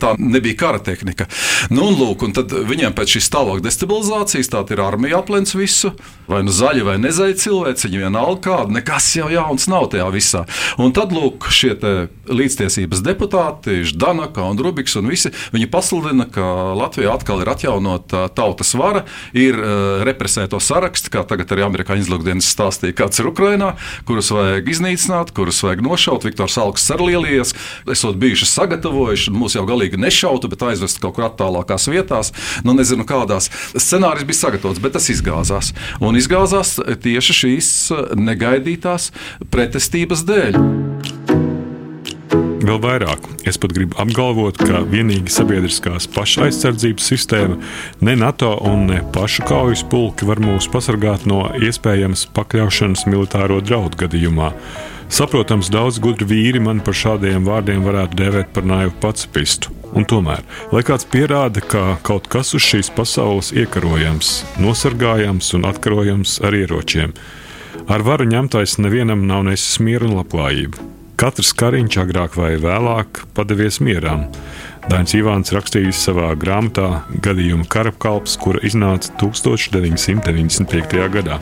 tā 0.00 0.14
nebija 0.18 0.58
kara 0.64 0.82
tehnika. 0.84 1.28
Nu, 1.70 1.88
un, 1.90 1.98
lūk, 2.00 2.24
un 2.26 2.34
tad 2.36 2.52
viņiem 2.52 2.96
pēc 2.96 3.16
šīs 3.18 3.30
tālāk 3.32 3.62
destabilizācijas, 3.64 4.50
tā 4.52 4.64
ir 4.74 4.82
armija 4.84 5.20
aplens 5.20 5.54
visu, 5.56 5.92
vai 6.28 6.42
nu 6.46 6.54
zaļa 6.54 6.86
vai 6.88 6.96
nezaļa 7.02 7.38
cilvēci, 7.40 7.88
viņi 7.88 8.04
vienalga 8.06 8.40
kāda, 8.48 8.78
nekas 8.78 9.10
jau 9.18 9.30
jauns 9.32 9.68
nav 9.70 9.90
tajā 9.92 10.08
visā. 10.14 10.44
Un 10.80 10.94
tad, 10.96 11.12
lūk, 11.14 11.48
šie 11.54 11.74
līdztiesības 12.30 13.02
deputāti, 13.04 13.82
Ždanaka 13.88 14.44
un 14.48 14.58
Rubiks 14.84 14.98
un 15.00 15.08
visi, 15.08 15.30
viņi 15.54 15.68
pasludina, 15.72 16.26
ka 16.28 16.74
Latvijā 16.76 17.14
atkal 17.14 17.40
ir 17.40 17.48
atjaunota 17.48 18.26
tautas 18.36 18.74
vara, 18.76 19.04
ir 19.32 19.56
uh, 19.56 20.02
represēto 20.04 20.60
saraksts, 20.60 21.08
kā 21.08 21.22
tagad 21.24 21.52
arī 21.54 21.64
amerikāņu 21.64 22.04
izlūkdienas 22.04 22.50
stāstīja, 22.52 22.96
kāds 22.98 23.22
ir 23.22 23.30
Ukrainā, 23.30 23.72
kurus 24.04 24.28
vajag 24.34 24.68
iznīcināt, 24.68 25.32
kurus 25.36 25.62
vajag 25.64 25.80
nošaut. 25.84 26.26
Viktors 26.28 26.58
Alks 26.60 26.84
ar 26.92 27.00
lielies, 27.00 27.54
esot 27.90 28.18
bijuši 28.20 28.50
sagatavojuši, 28.50 29.32
mūs 29.32 29.56
jau 29.56 29.64
galīgi 29.68 30.00
nešautu, 30.00 30.52
bet 30.52 30.66
aizvest 30.68 31.00
kaut 31.00 31.16
kur 31.16 31.28
attālākās 31.30 31.88
vietās, 31.88 32.34
nu 32.66 32.76
nezinu 32.76 33.08
kādās. 33.08 33.48
Scenārijs 33.72 34.28
bija 34.28 34.42
sagatavots, 34.42 34.82
bet 34.84 34.98
tas 34.98 35.08
izgāzās. 35.12 35.72
Un 36.04 36.20
izgāzās 36.20 36.76
tieši 37.04 37.40
šīs 37.40 37.72
negaidītās 38.20 39.10
pretestības 39.54 40.28
dēļ. 40.28 41.43
Vēl 42.64 42.78
vairāk, 42.80 43.26
es 43.44 43.58
pat 43.60 43.74
gribu 43.76 43.98
apgalvot, 44.00 44.56
ka 44.56 44.80
vienīgi 44.88 45.30
sabiedriskās 45.30 46.06
pašaizsardzības 46.14 47.08
sistēma, 47.10 47.58
ne 48.00 48.14
NATO 48.16 48.54
un 48.64 48.86
ne 48.88 49.02
pašu 49.14 49.44
kaujas 49.44 49.82
pulki 49.86 50.24
var 50.26 50.40
mūs 50.40 50.70
pasargāt 50.72 51.26
no 51.28 51.42
iespējamas 51.60 52.24
pakļaušanas 52.34 53.04
militāro 53.10 53.60
draudu 53.60 54.00
gadījumā. 54.00 54.48
Saprotams, 55.12 55.68
daudz 55.70 56.00
gudri 56.02 56.26
vīri 56.30 56.62
man 56.64 56.80
par 56.82 56.96
šādiem 56.96 57.44
vārdiem 57.44 57.84
varētu 57.84 58.18
dēvēt 58.18 58.54
par 58.56 58.64
naivu 58.66 58.96
pacifistu. 59.02 59.74
Un 59.94 60.08
tomēr, 60.10 60.40
lai 60.74 60.82
kāds 60.88 61.06
pierāda, 61.06 61.60
ka 61.60 61.98
kaut 62.02 62.26
kas 62.32 62.50
uz 62.56 62.64
šīs 62.64 62.90
pasaules 62.96 63.52
iekarojams, 63.54 64.32
nosargājams 64.64 65.52
un 65.54 65.68
atkarojams 65.68 66.40
ar 66.42 66.56
ieročiem, 66.58 67.14
ar 67.86 68.08
varu 68.08 68.26
ņemtais 68.32 68.80
nevienam 68.80 69.28
nav 69.28 69.44
nesis 69.52 69.78
mieru 69.84 70.10
un 70.10 70.18
labklājību. 70.22 70.93
Katrs 71.14 71.52
kariņš 71.54 71.98
agrāk 72.02 72.34
vai 72.38 72.54
vēlāk 72.58 73.22
padevies 73.36 73.78
mierām. 73.84 74.26
Dainis 74.90 75.14
Ivāns 75.16 75.54
rakstījis 75.54 76.02
savā 76.08 76.32
grāmatā 76.36 77.04
gadījuma 77.24 77.68
karapkalps, 77.70 78.34
kura 78.42 78.60
iznāca 78.66 79.14
1995. 79.22 81.06
gadā. 81.14 81.38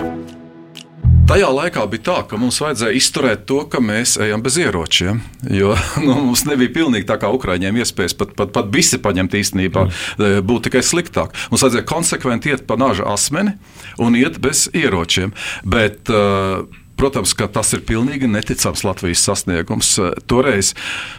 Tajā 1.33 1.49
laikā 1.49 1.85
bija 1.89 2.03
tā, 2.05 2.17
ka 2.29 2.37
mums 2.37 2.59
vajadzēja 2.61 2.99
izturēt 2.99 3.45
to, 3.49 3.63
ka 3.71 3.81
mēs 3.81 4.19
ejam 4.21 4.43
bez 4.45 4.59
ieročiem. 4.61 5.23
Jo 5.49 5.73
nu, 6.05 6.17
mums 6.29 6.45
nebija 6.49 6.75
pilnīgi 6.75 7.09
tā 7.09 7.17
kā 7.23 7.31
Ukrāņiem 7.33 7.79
iespējas 7.81 8.17
pat, 8.19 8.35
pat, 8.37 8.53
pat 8.53 8.69
visi 8.75 9.01
paņemt 9.01 9.39
īstenībā, 9.41 9.87
mm. 9.89 10.43
būt 10.49 10.69
tikai 10.69 10.83
sliktāk. 10.85 11.33
Mums 11.49 11.65
vajadzēja 11.65 11.89
konsekventi 11.89 12.53
iet 12.53 12.67
pa 12.69 12.77
nāža 12.81 13.07
asmeni 13.15 13.57
un 14.03 14.19
iet 14.19 14.37
bez 14.43 14.67
ieročiem. 14.77 15.33
Bet, 15.65 16.11
uh, 16.13 16.67
Protams, 17.03 17.35
ka 17.35 17.49
tas 17.51 17.73
ir 17.75 17.83
pilnīgi 17.83 18.31
neticams 18.31 18.85
Latvijas 18.87 19.25
sasniegums. 19.27 19.97
Toreiz 20.31 20.77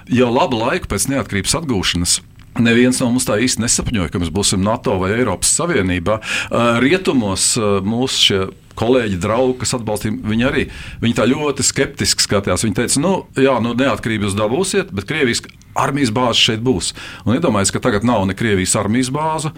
jau 0.07 0.29
labu 0.31 0.61
laiku 0.61 0.87
pēc 0.93 1.09
neatkarības 1.11 1.59
atgūšanas 1.59 2.21
Neviens 2.61 2.99
no 3.01 3.07
mums 3.09 3.25
tā 3.25 3.39
īsti 3.41 3.63
nesapņoja, 3.63 4.11
ka 4.13 4.19
mēs 4.21 4.29
būsim 4.33 4.61
NATO 4.61 4.99
vai 5.01 5.15
Eiropas 5.15 5.55
Savienībā. 5.57 6.19
Rietumos 6.83 7.55
mūsu 7.81 8.51
kolēģi, 8.77 9.17
draugi, 9.21 9.57
kas 9.63 9.73
atbalstīja, 9.77 10.19
viņi 10.29 10.45
arī 10.45 10.67
viņi 11.01 11.17
tā 11.17 11.25
ļoti 11.29 11.65
skeptiski 11.65 12.25
skatījās. 12.25 12.65
Viņi 12.65 12.77
teica, 12.77 13.01
nu, 13.01 13.13
jā, 13.37 13.55
nu, 13.61 13.73
neatkarību 13.77 14.29
jūs 14.29 14.37
dabūsiet, 14.37 14.93
bet 14.93 15.09
Krievijas 15.09 15.41
armijas 15.77 16.13
bāze 16.13 16.41
šeit 16.41 16.61
būs. 16.65 16.91
Un 17.25 17.37
iedomājieties, 17.39 17.73
ka 17.73 17.81
tagad 17.87 18.05
nav 18.05 18.27
ne 18.29 18.37
Krievijas 18.37 18.77
armijas 18.77 19.09
bāze. 19.13 19.53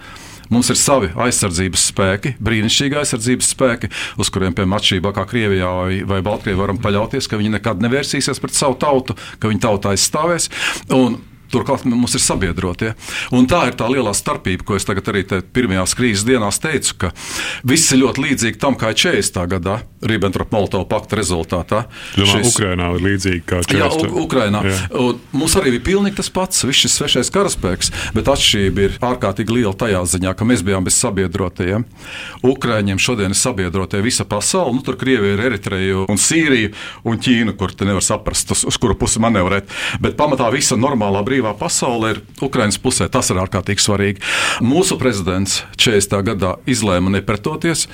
Mums 0.52 0.70
ir 0.70 0.78
savi 0.78 1.10
aizsardzības 1.26 1.86
spēki, 1.90 2.34
brīnišķīgi 2.46 3.00
aizsardzības 3.00 3.52
spēki, 3.54 3.90
uz 4.22 4.30
kuriem, 4.32 4.54
piemēram, 4.56 4.76
atšķirībā 4.78 5.14
kā 5.16 5.26
Krievijā 5.30 5.70
vai, 5.80 6.02
vai 6.06 6.20
Baltkrievijā, 6.26 6.62
varam 6.62 6.82
paļauties, 6.82 7.30
ka 7.30 7.40
viņi 7.40 7.56
nekad 7.58 7.82
nevērsīsies 7.82 8.42
pret 8.42 8.56
savu 8.56 8.78
tautu, 8.82 9.16
ka 9.40 9.50
viņi 9.50 9.64
tauta 9.66 9.94
aizstāvēs. 9.94 10.50
Un 10.94 11.18
Turklāt 11.52 11.84
mums 11.86 12.16
ir 12.16 12.22
sabiedrotie. 12.22 12.92
Un 13.36 13.46
tā 13.50 13.62
ir 13.70 13.76
tā 13.78 13.88
lielā 13.90 14.12
starpība, 14.16 14.64
ko 14.66 14.78
es 14.78 14.86
tagad 14.88 15.08
arī 15.12 15.22
pirmajās 15.54 15.94
krīzes 15.98 16.26
dienās 16.26 16.58
teicu, 16.62 16.96
ka 17.04 17.12
viss 17.66 17.92
ir 17.94 18.02
ļoti 18.02 18.24
līdzīgi 18.24 18.60
tam, 18.62 18.76
kā 18.78 18.90
40. 18.96 19.38
gadā 19.54 19.78
Ribbentrop-Molotova 20.06 20.86
pakta 20.90 21.18
rezultātā. 21.20 21.84
Domā, 22.16 22.32
šis... 22.32 22.50
Ukrainā 22.50 22.90
ir 22.96 23.04
līdzīgi 23.06 23.44
kā 23.46 23.60
40. 23.62 23.78
Jā, 23.78 24.10
U 24.10 24.24
Ukrainā. 24.24 24.62
Jā. 24.66 25.06
Mums 25.36 25.56
arī 25.58 25.76
bija 25.76 25.86
pilnīgi 25.92 26.18
tas 26.18 26.30
pats, 26.34 26.64
viss 26.66 26.82
šis 26.84 26.98
svešais 27.00 27.32
karaspēks, 27.34 27.92
bet 28.16 28.30
atšķirība 28.32 28.86
ir 28.86 28.98
ārkārtīgi 29.06 29.58
liela 29.60 29.74
tajā 29.78 30.02
ziņā, 30.16 30.34
ka 30.36 30.48
mēs 30.48 30.64
bijām 30.66 30.86
bez 30.86 30.98
sabiedrotajiem. 30.98 31.86
Ukraiņiem 32.46 33.02
šodien 33.02 33.34
ir 33.34 33.38
sabiedrotie 33.38 34.02
visa 34.04 34.26
pasaule, 34.28 34.74
nu 34.76 34.84
tur 34.86 34.98
Krievija 35.00 35.36
ir 35.36 35.44
Eritreja 35.50 36.04
un 36.10 36.20
Sīrija 36.20 36.72
un 37.06 37.20
Ķīna, 37.22 37.56
kur 37.58 37.74
te 37.74 37.88
nevar 37.88 38.04
saprast, 38.04 38.52
uz, 38.54 38.66
uz 38.68 38.78
kuru 38.80 38.96
pusi 38.98 39.22
manevrēt. 39.22 39.70
Bet 40.02 40.18
pamatā 40.18 40.48
visa 40.54 40.78
normālā 40.78 41.22
brīdī 41.26 41.35
brīvā 41.36 41.52
pasaule 41.58 42.14
ir 42.14 42.20
Ukraiņas 42.42 42.78
pusē. 42.80 43.08
Tas 43.12 43.28
ir 43.30 43.40
ārkārtīgi 43.40 43.82
svarīgi. 43.82 44.22
Mūsu 44.64 44.96
prezidents 45.00 45.62
40. 45.76 46.22
gadā 46.24 46.54
izlēma 46.68 47.12
nepretoties, 47.12 47.86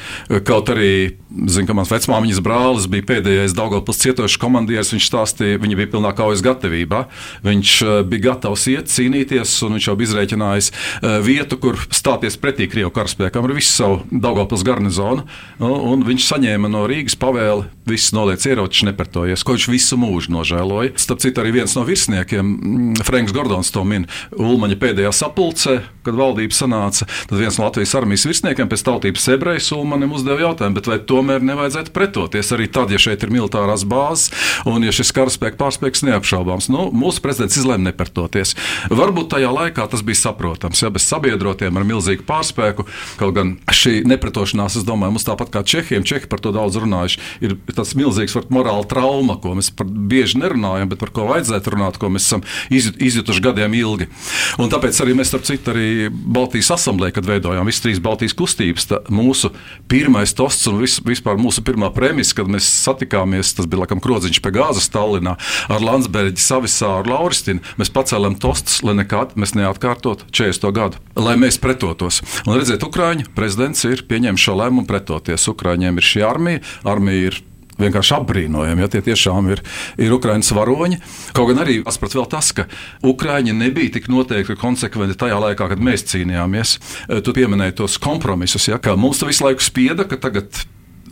kaut 0.47 0.71
arī, 0.73 1.19
zinu, 1.51 1.67
ka 1.67 1.77
mans 1.77 1.91
vecmāmiņas 1.93 2.43
brālis 2.45 2.89
bija 2.91 3.07
pēdējais 3.09 3.57
Daugavpils 3.59 4.01
cietošs 4.03 4.39
komandieris. 4.43 4.93
Viņš 4.95 5.09
stāstīja, 5.09 5.61
viņa 5.63 5.79
bija 5.81 5.93
pilnā 5.97 6.13
kaujas 6.17 6.45
gatavībā. 6.45 7.07
Viņš 7.47 7.75
eh, 7.83 7.95
bija 8.07 8.29
gatavs 8.31 8.69
iet, 8.71 8.91
cīnīties, 8.93 9.57
un 9.67 9.79
viņš 9.79 9.89
jau 9.91 9.97
bija 9.99 10.13
izrēķinājis 10.13 10.71
eh, 10.73 11.19
vietu, 11.25 11.59
kur 11.63 11.81
stāties 11.91 12.39
pretī 12.41 12.69
Krievu 12.71 12.93
karaspēkam 12.95 13.49
ar 13.49 13.57
visu 13.57 13.73
savu 13.73 14.01
Daugavpils 14.13 14.67
garnizonu. 14.67 15.27
Un 15.63 16.07
viņš 16.07 16.29
saņēma 16.31 16.71
no 16.71 16.85
Rīgas 16.91 17.19
pavēli, 17.19 17.67
viss 17.89 18.15
noliec 18.15 18.45
ieročus, 18.47 18.85
nepretojies, 18.91 19.43
ko 19.43 19.57
viņš 19.57 19.69
visu 19.73 19.99
mūžu 20.01 20.35
nožēloja. 20.35 20.95
Starp 21.01 21.23
citu, 21.25 21.43
arī 21.43 21.57
viens 21.59 21.75
no 21.77 21.85
virsniekiem, 21.87 22.53
mm, 22.53 23.07
Franks 23.07 23.32
Franks 23.33 23.49
Gordons 23.49 23.71
to 23.73 23.83
min 23.85 24.07
Ulmaņa 24.37 24.77
pēdējā 24.77 25.11
sapulcē, 25.15 25.81
kad 26.05 26.17
valdība 26.17 26.55
sanāca. 26.55 27.07
Tad 27.29 27.39
viens 27.39 27.57
no 27.59 27.67
Latvijas 27.67 27.95
armijas 27.97 28.27
virsniekiem 28.27 28.69
pēc 28.69 28.83
tautības 28.85 29.29
ebrejs 29.33 29.71
Ulmanim 29.73 30.12
uzdeva 30.12 30.41
jautājumu, 30.49 30.83
vai 30.87 30.99
tomēr 30.99 31.45
nevajadzētu 31.47 31.93
pretoties 31.95 32.53
arī 32.53 32.69
tad, 32.69 32.93
ja 32.93 33.01
šeit 33.01 33.23
ir 33.23 33.33
militārās 33.33 33.85
bāzes 33.89 34.33
un 34.69 34.85
ja 34.85 34.93
šis 34.93 35.12
karaspēka 35.17 35.59
pārspēks 35.61 36.05
neapšaubāms. 36.09 36.69
Nu, 36.73 36.91
mūsu 36.93 37.23
prezidents 37.25 37.57
izlēma 37.61 37.89
nepretoties. 37.91 38.55
Varbūt 38.93 39.33
tajā 39.37 39.53
laikā 39.53 39.87
tas 39.93 40.05
bija 40.05 40.21
saprotams, 40.21 40.83
ja 40.83 40.93
bez 40.93 41.07
sabiedrotiem 41.09 41.79
ar 41.79 41.89
milzīgu 41.89 42.27
pārspēku, 42.29 42.87
kaut 43.21 43.37
gan 43.39 43.55
šī 43.73 44.03
nepretošanās, 44.12 44.77
es 44.81 44.89
domāju, 44.89 45.17
mums 45.17 45.29
tāpat 45.29 45.55
kā 45.55 45.65
Čehiem, 45.65 46.05
Čehi 46.09 46.29
par 46.29 46.43
to 46.43 46.53
daudz 46.55 46.81
runājuši, 46.83 47.23
ir 47.47 47.57
tas 47.73 47.95
milzīgs 47.99 48.37
morāla 48.53 48.85
trauma, 48.89 49.39
ko 49.41 49.55
mēs 49.59 49.73
bieži 49.81 50.43
nerunājam, 50.43 50.91
bet 50.93 51.01
par 51.01 51.15
ko 51.15 51.29
vajadzētu 51.31 51.77
runāt, 51.77 52.01
ko 52.03 52.11
mēs 52.12 52.29
esam 52.29 52.45
izjutuši 52.73 53.22
izjutuši 53.23 53.43
gadiem 53.43 53.75
ilgi. 53.79 54.09
Un 54.61 54.71
tāpēc 54.73 54.99
arī 55.02 55.14
mēs, 55.17 55.31
starp 55.31 55.47
citu, 55.47 55.73
arī 55.73 56.11
Baltijas 56.11 56.73
asamblēja, 56.76 57.17
kad 57.19 57.29
veidojām 57.29 57.69
visas 57.69 57.85
trīs 57.85 58.02
Baltijas 58.02 58.35
kustības, 58.37 58.88
mūsu 59.12 59.52
pirmais 59.91 60.35
tosts 60.35 60.69
un 60.71 60.81
vis, 60.83 60.99
vispār 61.05 61.38
mūsu 61.41 61.64
pirmā 61.67 61.93
premisa, 61.95 62.37
kad 62.41 62.50
mēs 62.50 62.69
satikāmies, 62.83 63.55
tas 63.57 63.69
bija 63.71 63.85
laikam 63.85 64.02
krodziņš 64.02 64.43
pie 64.43 64.55
gāzes 64.59 64.91
Tallinā 64.93 65.37
ar 65.73 65.85
Landsbergi, 65.85 66.43
Savisāru, 66.43 67.12
Lauristinu. 67.12 67.62
Mēs 67.81 67.93
pacēlām 67.95 68.37
tostus, 68.43 68.83
lai 68.87 68.97
nekad 68.99 69.37
mēs 69.38 69.55
neatkārtotu 69.59 70.29
40. 70.35 70.69
gadu, 70.75 71.00
lai 71.17 71.38
mēs 71.41 71.61
pretotos. 71.62 72.23
Un 72.47 72.59
redziet, 72.59 72.83
Ukrāņu 72.83 73.31
prezidents 73.37 73.87
ir 73.88 74.05
pieņēmis 74.09 74.49
šo 74.49 74.59
lēmumu 74.59 74.88
pretoties. 74.88 75.49
Ukrāņiem 75.52 76.00
ir 76.00 76.11
šī 76.12 76.26
armija, 76.26 76.67
armija 76.88 77.31
ir 77.31 77.43
vienkārši 77.81 78.17
apbrīnojami. 78.19 78.85
Ja 78.85 78.91
tie 78.93 79.02
tiešām 79.05 79.49
ir, 79.55 79.62
ir 80.00 80.14
Ukraiņas 80.17 80.52
varoņi. 80.57 81.00
Kaut 81.37 81.52
gan 81.52 81.62
arī 81.64 81.79
atsprat 81.87 82.17
vēl 82.19 82.29
tas, 82.33 82.52
ka 82.57 82.67
Ukraiņi 83.07 83.57
nebija 83.57 83.97
tik 83.97 84.11
noteikti 84.12 84.59
konsekventi 84.61 85.19
tajā 85.21 85.41
laikā, 85.47 85.71
kad 85.73 85.83
mēs 85.83 86.07
cīnījāmies. 86.12 86.76
Tu 87.25 87.37
pieminēji 87.37 87.79
tos 87.83 87.99
kompromisus, 88.02 88.69
ja, 88.71 88.81
ka 88.83 88.97
mums 88.99 89.25
visu 89.26 89.47
laiku 89.49 89.64
spieda, 89.64 90.09
ka 90.09 90.21
tagad 90.21 90.64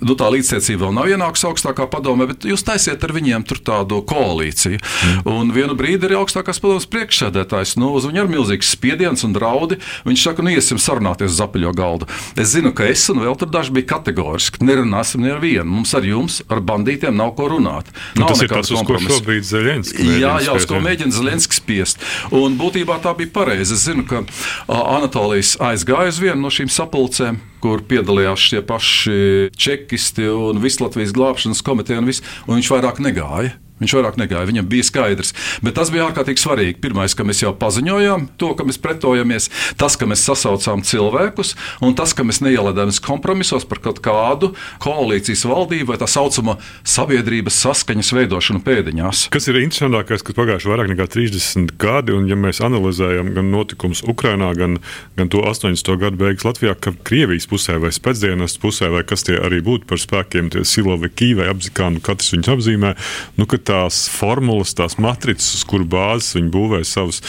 nu, 0.05 0.17
tā 0.19 0.31
līdztiesība 0.33 0.87
vēl 0.87 0.95
nav 0.97 1.11
ienākusi 1.11 1.47
augstākā 1.49 1.87
padomē, 1.91 2.27
bet 2.31 2.47
jūs 2.49 2.65
taisiet 2.67 3.03
ar 3.05 3.15
viņiem 3.15 3.45
tādu 3.51 4.01
koalīciju. 4.09 4.79
Mm. 4.81 5.29
Un 5.31 5.53
vienu 5.55 5.77
brīdi 5.79 6.09
arī 6.09 6.19
augstākās 6.19 6.61
padomas 6.63 6.89
priekšsēdētājs, 6.91 7.77
nu, 7.81 7.93
uz 7.97 8.07
viņu 8.09 8.25
ir 8.25 8.31
milzīgs 8.31 8.73
spiediens 8.75 9.25
un 9.27 9.35
draudi. 9.37 9.81
Viņš 10.09 10.25
saka, 10.29 10.45
nu, 10.45 10.53
iesim 10.55 10.81
sarunāties 10.81 11.35
uz 11.35 11.43
apaļo 11.45 11.73
galdu. 11.77 12.09
Es 12.41 12.55
zinu, 12.55 12.73
ka 12.77 12.89
es 12.91 13.05
un 13.13 13.23
vēl 13.25 13.37
tur 13.41 13.51
daži 13.53 13.75
bija 13.77 13.91
kategoriski. 13.97 14.65
Nerunāsim 14.67 15.25
ne 15.25 15.35
ar 15.35 15.43
vienu. 15.43 15.69
Mums 15.71 15.95
ar 15.99 16.07
jums, 16.07 16.41
ar 16.51 16.63
bandītiem, 16.65 17.17
nav 17.17 17.35
ko 17.39 17.51
runāt. 17.53 17.91
Nu, 18.15 18.25
nav 18.25 18.33
tas 18.33 18.45
ir 18.45 18.53
tas, 18.53 18.73
uz 18.73 18.87
ko 18.87 18.99
šobrīd 19.03 19.47
Zelenskis 19.47 20.17
Jā, 20.21 20.37
jā, 20.45 20.57
uz 20.57 20.67
ko 20.69 20.81
mēģina 20.83 21.15
Zelenskis 21.15 21.61
spiest. 21.61 22.03
Un 22.35 22.57
būtībā 22.61 23.01
tā 23.05 23.15
bija 23.19 23.33
pareizi. 23.35 23.77
Es 23.77 23.87
zinu, 23.89 24.07
ka 24.09 24.25
Anatolijas 24.69 25.57
aizgāja 25.71 26.15
uz 26.15 26.21
vienu 26.23 26.41
no 26.45 26.53
šīm 26.55 26.71
sapulcēm 26.73 27.41
kur 27.63 27.85
piedalījās 27.87 28.47
šie 28.51 28.63
paši 28.67 29.17
čekisti 29.57 30.29
un 30.33 30.63
Vislatvijas 30.63 31.15
glābšanas 31.17 31.65
komiteja, 31.67 32.01
un, 32.03 32.09
vis, 32.11 32.23
un 32.47 32.59
viņš 32.59 32.73
vairāk 32.75 33.03
negāja. 33.05 33.57
Viņš 33.81 33.95
vairāk 33.97 34.19
negāja, 34.21 34.49
viņam 34.49 34.69
bija 34.69 34.85
skaidrs. 34.85 35.33
Bet 35.65 35.79
tas 35.79 35.91
bija 35.93 36.09
ārkārtīgi 36.11 36.43
svarīgi. 36.43 36.79
Pirmais, 36.85 37.15
ka 37.17 37.25
mēs 37.25 37.41
jau 37.41 37.55
paziņojām 37.57 38.27
to, 38.41 38.53
ka 38.59 38.67
mēs 38.69 38.81
pretojamies, 38.83 39.49
tas, 39.81 39.97
ka 39.97 40.09
mēs 40.09 40.25
sasaucām 40.29 40.85
cilvēkus, 40.85 41.55
un 41.87 41.97
tas, 41.97 42.13
ka 42.17 42.27
mēs 42.27 42.43
neielādāmies 42.45 43.01
kompromisos 43.05 43.65
par 43.69 43.81
kaut 43.85 44.03
kādu 44.05 44.53
koalīcijas 44.85 45.47
valdību 45.49 45.95
vai 45.95 45.99
tā 46.01 46.09
saucamo 46.11 46.59
sabiedrības 46.85 47.57
saskaņas 47.65 48.13
veidošanu 48.19 48.61
pēdiņās. 48.67 49.27
Kas 49.33 49.49
ir 49.49 49.61
interesantākais, 49.63 50.25
ka 50.27 50.37
pagājuši 50.37 50.71
vairāk 50.71 50.93
nekā 50.93 51.09
30 51.17 51.75
gadi, 51.81 52.15
un 52.17 52.29
ja 52.31 52.37
mēs 52.39 52.61
analizējam 52.65 53.33
gan 53.37 53.51
notikumus 53.55 54.05
Ukrajinā, 54.05 54.53
gan, 54.59 54.79
gan 55.17 55.33
to 55.33 55.41
80. 55.47 55.95
gadu 56.01 56.21
beigas 56.21 56.47
Latvijā, 56.47 56.77
ka 56.77 56.93
Krievijas 57.07 57.49
pusē 57.51 57.79
vai 57.81 57.93
spēcdienas 57.95 58.59
pusē, 58.61 58.91
vai 58.93 59.03
kas 59.09 59.25
tie 59.27 59.39
arī 59.41 59.63
būtu 59.65 59.89
par 59.91 60.01
spēkiem, 60.03 60.53
tie 60.53 60.67
Silovi, 60.69 61.11
Kīvai, 61.13 61.49
apzikāni, 61.53 62.03
katrs 62.05 62.35
viņus 62.35 62.53
apzīmē, 62.55 62.95
nu, 63.41 63.49
tās 63.71 64.05
formulas, 64.11 64.75
tās 64.77 64.97
matricas, 65.01 65.53
uz 65.57 65.65
kuru 65.69 65.87
bāzes 65.91 66.35
viņi 66.37 66.51
būvē 66.55 66.83
savas 66.87 67.21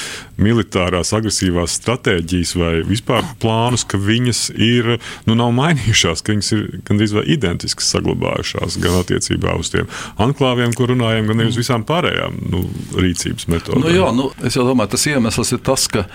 militārās, 0.42 1.14
agresīvās 1.16 1.78
stratēģijas 1.80 2.56
vai 2.58 2.74
vispār 2.88 3.26
plānus, 3.42 3.86
ka 3.86 4.00
viņas 4.02 4.48
ir, 4.58 4.96
nu, 5.28 5.38
nav 5.38 5.54
mainījušās, 5.58 6.24
ka 6.26 6.34
viņas 6.34 6.52
ir 6.58 6.68
gandrīz 6.88 7.16
vai 7.18 7.26
identiskas 7.36 7.92
saglabājušās 7.94 8.80
gan 8.82 9.00
attiecībā 9.04 9.56
uz 9.62 9.74
tiem 9.74 9.90
anklāviem, 10.22 10.74
kur 10.78 10.92
runājam, 10.96 11.30
gan 11.30 11.44
arī 11.44 11.54
uz 11.54 11.60
visām 11.62 11.86
pārējām 11.88 12.40
nu, 12.52 12.66
rīcības 12.98 13.50
metodēm. 13.52 13.86
Nu, 13.86 13.94
jā, 13.94 14.14
nu, 14.18 14.32
es 14.48 14.58
domāju, 14.58 14.96
tas 14.96 15.10
iemesls 15.14 15.54
ir 15.56 15.62
tas, 15.66 15.88
ka 15.92 16.08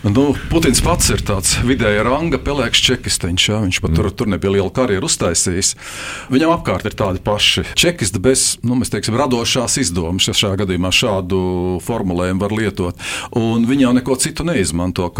Nu, 0.00 0.30
Putins 0.48 0.78
pats 0.80 1.10
ir 1.12 1.20
tāds 1.28 1.58
vidēja 1.60 2.00
ranga 2.06 2.38
pelēks 2.40 2.80
čekisteņš. 2.86 3.44
Ja? 3.50 3.58
Viņš 3.60 3.78
pat 3.84 3.90
mm. 3.90 3.96
tur, 3.98 4.06
tur 4.16 4.28
nebija 4.32 4.54
liela 4.54 4.70
karjeru 4.72 5.04
uztaisījis. 5.04 5.74
Viņam 6.32 6.54
apkārt 6.54 6.86
ir 6.88 6.94
tādi 6.96 7.20
paši 7.20 7.66
čekisti 7.76 8.22
bez 8.24 8.44
nu, 8.64 8.78
teiksim, 8.80 9.18
radošās 9.20 9.76
izdomas. 9.82 10.24
Ja 10.30 10.32
šajā 10.38 10.56
gadījumā 10.62 10.88
šādu 10.96 11.40
formulējumu 11.84 12.40
var 12.40 12.54
lietot. 12.56 13.02
Un 13.36 13.66
viņi 13.68 13.84
jau 13.84 13.90
neko 13.98 14.16
citu 14.24 14.46
neizmanto. 14.48 15.10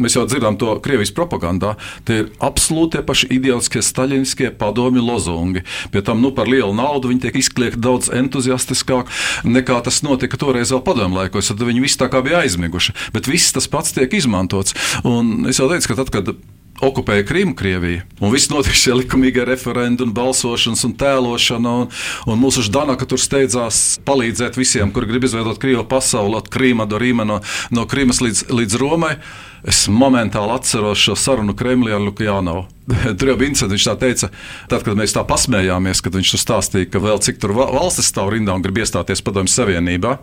Mēs 0.00 0.16
jau 0.16 0.24
dzirdam 0.24 0.56
to 0.56 0.72
Krievijas 0.80 1.12
propagandā. 1.12 1.74
Tie 2.08 2.22
ir 2.22 2.32
absolūti 2.40 3.04
paši 3.04 3.28
ideāliskie, 3.36 3.84
staļiniskie 3.84 4.54
padomju 4.56 5.04
lozungi. 5.04 5.66
Pie 5.92 6.00
tam 6.06 6.24
nu, 6.24 6.32
par 6.32 6.48
lielu 6.48 6.72
naudu 6.72 7.12
viņi 7.12 7.26
tiek 7.26 7.38
izkliegti 7.42 7.82
daudz 7.84 8.08
entuziastiskāk 8.08 9.12
nekā 9.44 9.82
tas 9.84 10.00
notika 10.06 10.40
toreiz 10.40 10.72
vēl 10.72 10.80
padomju 10.88 11.20
laikos. 11.20 11.52
Tad 11.52 11.68
viņi 11.68 11.84
visi 11.84 12.00
tā 12.00 12.08
kā 12.08 12.24
bija 12.24 12.40
aizmiguši. 12.46 12.96
Bet 13.12 13.28
viss 13.28 13.52
tas 13.52 13.68
pats 13.68 13.92
tiek 13.92 14.08
izmantots 14.08 14.29
izmantots. 14.30 14.74
Un 15.04 15.50
es 15.50 15.60
jau 15.60 15.68
teicu, 15.70 15.90
ka 15.90 15.98
tad, 16.02 16.14
kad 16.14 16.32
okupēja 16.80 17.26
Krimu, 17.28 17.52
Krieviju. 17.54 18.06
Un 18.24 18.32
viss 18.32 18.48
notika 18.48 18.76
šie 18.76 18.94
likumīgie 19.02 19.44
referenti, 19.44 20.04
un 20.06 20.14
balsošanas 20.16 20.86
un 20.88 20.94
tēlošana. 20.96 21.74
Un, 21.82 21.90
un 22.30 22.40
mūsu 22.40 22.64
Ždanaka 22.64 23.08
tur 23.08 23.20
steidzās 23.20 24.00
palīdzēt 24.06 24.56
visiem, 24.56 24.92
kur 24.94 25.04
grib 25.08 25.26
izveidot 25.28 25.60
Krievu 25.60 25.84
pasauli, 25.90 26.38
no 26.38 26.40
Krīma 26.40 26.88
do 26.88 27.00
Rīma, 27.00 27.28
no, 27.28 27.40
no 27.74 27.86
Krīmas 27.90 28.22
līdz, 28.24 28.48
līdz 28.48 28.80
Romai. 28.80 29.14
Es 29.60 29.82
momentāli 29.92 30.54
atceros 30.54 31.02
šo 31.04 31.12
sarunu 31.20 31.52
Kremlī 31.52 31.92
ar 31.92 32.00
Lukjānovu. 32.00 32.64
Tur. 33.20 33.34
Viņš 33.36 33.84
tā 33.90 33.98
teica, 34.00 34.30
tad, 34.72 34.86
kad 34.86 34.96
mēs 34.96 35.12
tā 35.12 35.20
pasmējāmies, 35.28 36.00
kad 36.00 36.16
viņš 36.16 36.32
stāstīja, 36.40 36.88
ka 36.88 37.02
vēl 37.04 37.20
cik 37.20 37.42
tur 37.42 37.52
valstis 37.58 38.08
stāv 38.08 38.32
rindā 38.32 38.56
un 38.56 38.64
grib 38.64 38.80
iestāties 38.80 39.20
Padomju 39.26 39.52
Savienībā. 39.52 40.16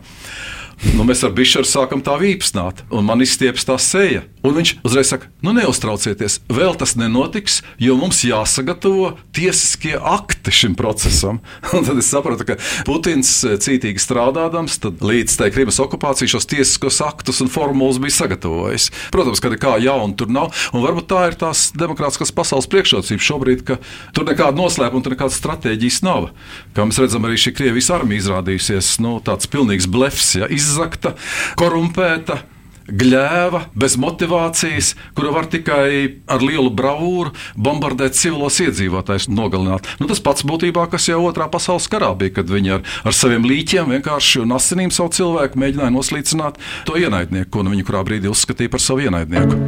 Nu, 0.94 1.02
mēs 1.08 1.24
ar 1.26 1.34
Bišķeru 1.34 1.66
sākam 1.66 2.04
tā 2.06 2.14
vīpsnāt, 2.22 2.84
un 2.94 3.06
man 3.08 3.22
izstiepas 3.26 3.66
tā 3.66 3.80
seja. 3.82 4.24
Un 4.46 4.54
viņš 4.56 4.72
uzreiz 4.86 5.10
saka, 5.10 5.28
nu 5.44 5.52
neuztraucieties, 5.58 6.38
vēl 6.54 6.76
tas 6.80 6.94
nenotiks, 7.00 7.60
jo 7.82 7.98
mums 8.00 8.22
jāsagatavo 8.24 9.10
tiesiskie 9.36 9.96
akti 9.98 10.54
šim 10.54 10.76
procesam. 10.78 11.42
Un 11.76 11.84
tad 11.84 11.98
es 12.00 12.08
sapratu, 12.14 12.46
ka 12.48 12.56
Putins 12.88 13.32
eh, 13.44 13.58
cītīgi 13.60 14.00
strādādams, 14.00 14.78
līdz 15.02 15.36
tai 15.42 15.50
Krimas 15.52 15.82
okupācijai 15.84 16.30
šos 16.32 16.48
tiesiskos 16.48 17.02
aktus 17.04 17.42
un 17.44 17.52
formulas 17.52 18.00
bija 18.00 18.16
sagatavojis. 18.22 18.88
Protams, 19.12 19.42
ka 19.44 19.52
nekā 19.52 19.74
jauna 19.84 20.16
tur 20.18 20.32
nav, 20.32 20.54
un 20.72 20.86
varbūt 20.86 21.10
tā 21.12 21.26
ir 21.32 21.40
tās 21.42 21.68
demokrātiskās 21.76 22.32
pasaules 22.38 22.70
priekšrocība 22.72 23.28
šobrīd, 23.28 23.66
ka 23.68 23.80
tur 24.16 24.30
nekāda 24.30 24.56
noslēpuma, 24.62 25.04
tur 25.04 25.18
nekādas 25.18 25.42
stratēģijas 25.42 26.00
nav. 26.08 26.30
Kā 26.78 26.88
mēs 26.88 27.02
redzam, 27.04 27.28
arī 27.28 27.42
šī 27.42 27.56
Krievijas 27.58 27.92
armija 27.98 28.24
izrādījusies 28.24 28.94
nu, 29.04 29.18
tāds 29.26 29.50
pilnīgs 29.52 29.90
blefs, 29.92 30.36
ja, 30.40 30.48
izzakta, 30.68 31.16
korumpēta 31.60 32.42
gļēva, 32.88 33.64
bez 33.76 33.98
motivācijas, 34.00 34.94
kura 35.18 35.34
var 35.36 35.48
tikai 35.52 36.24
ar 36.32 36.44
lielu 36.44 36.72
bravūru 36.72 37.34
bombardēt 37.60 38.16
civilos 38.18 38.60
iedzīvotājus, 38.64 39.28
nogalināt. 39.32 39.88
Nu, 40.00 40.08
tas 40.10 40.24
pats 40.24 40.46
būtībā, 40.48 40.88
kas 40.92 41.10
jau 41.10 41.20
otrā 41.28 41.50
pasaules 41.52 41.90
karā 41.92 42.14
bija, 42.18 42.38
kad 42.40 42.52
viņi 42.52 42.78
ar, 42.78 42.86
ar 43.04 43.16
saviem 43.16 43.48
līķiem 43.48 43.92
vienkārši 43.98 44.44
un 44.46 44.56
asinīm 44.56 44.94
savu 44.96 45.14
cilvēku 45.18 45.60
mēģināja 45.60 45.94
noslīcināt 45.96 46.62
to 46.88 46.98
ienaidnieku, 47.00 47.52
ko 47.58 47.68
nu 47.68 47.76
viņi 47.76 47.88
kurā 47.88 48.06
brīdī 48.08 48.32
uzskatīja 48.32 48.72
par 48.72 48.84
savu 48.84 49.08
ienaidnieku. 49.08 49.60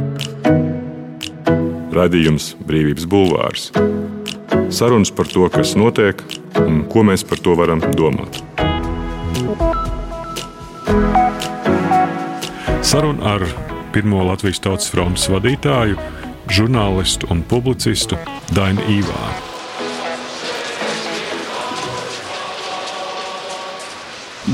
Radījums 1.90 2.54
Brīvības 2.64 3.08
Bulvārs. 3.10 3.70
Sarunas 4.70 5.10
par 5.10 5.26
to, 5.26 5.48
kas 5.50 5.74
notiek 5.74 6.22
un 6.62 6.84
ko 6.90 7.02
mēs 7.06 7.26
par 7.26 7.42
to 7.42 7.58
varam 7.58 7.82
domāt. 7.98 8.38
Saruna 12.90 13.34
ar 13.34 13.42
pirmo 13.92 14.24
Latvijas 14.26 14.58
Tautas 14.58 14.88
frontes 14.90 15.28
vadītāju, 15.30 15.94
žurnālistu 16.50 17.28
un 17.30 17.44
publicistu 17.46 18.16
Dainu 18.50 18.82
Īvānu. 18.90 19.36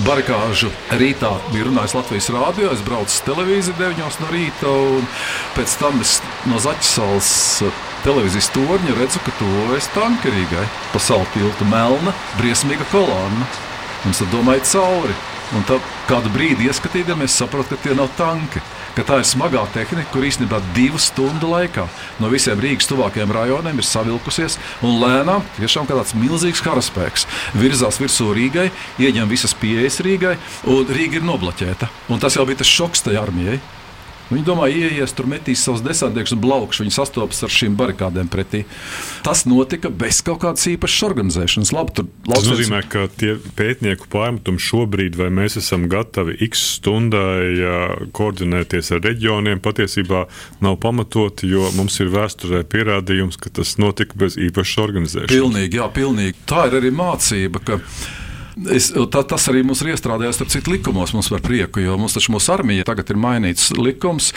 Barikāžu 0.04 0.68
rītā 1.00 1.30
bija 1.54 1.64
runājis 1.70 1.94
Latvijas 1.96 2.28
rādio. 2.34 2.74
Es 2.76 2.82
braucu 2.84 3.08
uz 3.08 3.22
televīziju 3.24 3.78
9 3.80 4.20
no 4.20 4.28
rīta, 4.34 4.74
un 4.98 5.08
pēc 5.56 5.78
tam 5.80 5.96
es 6.04 6.18
no 6.44 6.60
Zaķisāles 6.60 7.30
televīzijas 8.04 8.50
torņa 8.58 8.98
redzu, 8.98 9.22
ka 9.24 9.32
tuvojas 9.40 9.88
tankerīgai 9.96 10.66
pa 10.92 11.00
salu 11.00 11.24
tiltu 11.32 11.70
melna, 11.72 12.12
briesmīga 12.36 12.84
kolonna. 12.92 13.48
Un 14.04 14.12
es 14.12 14.20
domāju, 14.28 14.66
cauri. 14.74 15.16
Un 15.54 15.62
tad 15.62 15.84
kādu 16.08 16.30
brīdi 16.34 16.66
ieskatīdamies, 16.66 17.36
saprotam, 17.38 17.76
ka 17.76 17.84
tie 17.84 17.94
nav 17.94 18.10
tanki. 18.18 18.62
Tā 18.96 19.18
ir 19.20 19.26
smagā 19.28 19.60
tehnika, 19.74 20.08
kur 20.10 20.24
īstenībā 20.24 20.58
divu 20.74 20.98
stundu 20.98 21.50
laikā 21.52 21.84
no 22.22 22.30
visiem 22.32 22.58
Rīgas 22.62 22.88
tuvākajiem 22.88 23.34
rajoniem 23.36 23.78
ir 23.78 23.86
savilkusies 23.86 24.56
un 24.80 24.96
lēnām, 25.02 25.44
tiešām 25.58 25.86
kā 25.86 25.98
tāds 25.98 26.16
milzīgs 26.16 26.64
karaspēks, 26.64 27.28
virzās 27.60 28.00
virsū 28.00 28.32
Rīgai, 28.34 28.70
ieņem 28.98 29.28
visas 29.30 29.54
pieejas 29.60 30.00
Rīgai, 30.00 30.38
un 30.72 30.88
Rīga 30.88 31.20
ir 31.20 31.28
nobloķēta. 31.28 31.92
Un 32.08 32.24
tas 32.24 32.40
jau 32.40 32.48
bija 32.48 32.64
tas 32.64 32.72
šoks 32.72 33.04
tai 33.04 33.20
armijai. 33.20 33.60
Viņi 34.26 34.42
domā, 34.42 34.66
ieies 34.66 35.12
tur, 35.14 35.28
metīs 35.30 35.62
savus 35.62 35.84
desantniekus 35.86 36.34
un 36.34 36.40
blaukšus. 36.42 36.82
Viņi 36.82 36.94
sastopas 36.96 37.44
ar 37.46 37.52
šīm 37.52 37.76
barikādēm 37.78 38.30
pretī. 38.32 38.64
Tas 39.26 39.44
notika 39.46 39.90
bez 39.94 40.18
kaut 40.26 40.40
kādas 40.42 40.66
īpašas 40.72 41.06
organizēšanas. 41.06 41.72
Labi, 41.76 41.94
tur, 41.94 42.08
Tas 42.26 42.48
nozīmē, 42.48 42.82
ka 42.90 43.06
tie 43.14 43.36
pētnieku 43.58 44.10
pārmetumi 44.10 44.62
šobrīd, 44.62 45.14
vai 45.20 45.30
mēs 45.34 45.60
esam 45.62 45.86
gatavi 45.92 46.34
x 46.48 46.66
stundai 46.80 48.10
koordinēties 48.16 48.92
ar 48.96 49.04
reģioniem, 49.06 49.62
patiesībā 49.62 50.26
nav 50.64 50.78
pamatoti, 50.82 51.46
jo 51.54 51.70
mums 51.78 52.00
ir 52.02 52.10
vēsturē 52.14 52.64
pierādījums, 52.66 53.38
ka 53.38 53.54
tas 53.60 53.76
notika 53.78 54.18
bez 54.18 54.40
īpašas 54.40 54.82
organizēšanas. 54.88 55.34
Pilnīgi, 55.36 55.78
jā, 55.78 55.90
pilnīgi. 55.94 56.40
Tā 56.50 56.66
ir 56.70 56.80
arī 56.80 56.94
mācība. 56.94 57.62
Es, 58.72 58.88
tā, 59.12 59.20
tas 59.28 59.48
arī 59.52 59.60
mums 59.68 59.82
ir 59.84 59.92
iestrādājies 59.92 60.40
ar 60.40 60.48
citu 60.48 60.72
likumos, 60.72 61.12
mums 61.12 61.28
par 61.28 61.42
prieku, 61.44 61.82
jo 61.84 61.98
mums 62.00 62.16
taču 62.16 62.32
mūsu 62.32 62.54
armija 62.54 62.86
tagad 62.88 63.12
ir 63.12 63.20
mainīts 63.20 63.68
likums, 63.76 64.30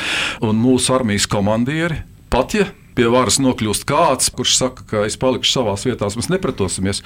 un 0.44 0.60
mūsu 0.60 0.92
armijas 0.98 1.28
komandieri 1.32 2.02
pat 2.30 2.58
ja 2.58 2.68
pie 3.00 3.08
varas 3.08 3.40
nokļūst 3.40 3.86
kāds, 3.88 4.28
kurš 4.36 4.56
saka, 4.60 4.84
ka 4.90 5.04
es 5.08 5.16
palikšu 5.20 5.54
savā 5.54 5.76
vietā, 5.80 6.10
mēs 6.20 6.28
nepretosimies. 6.32 7.00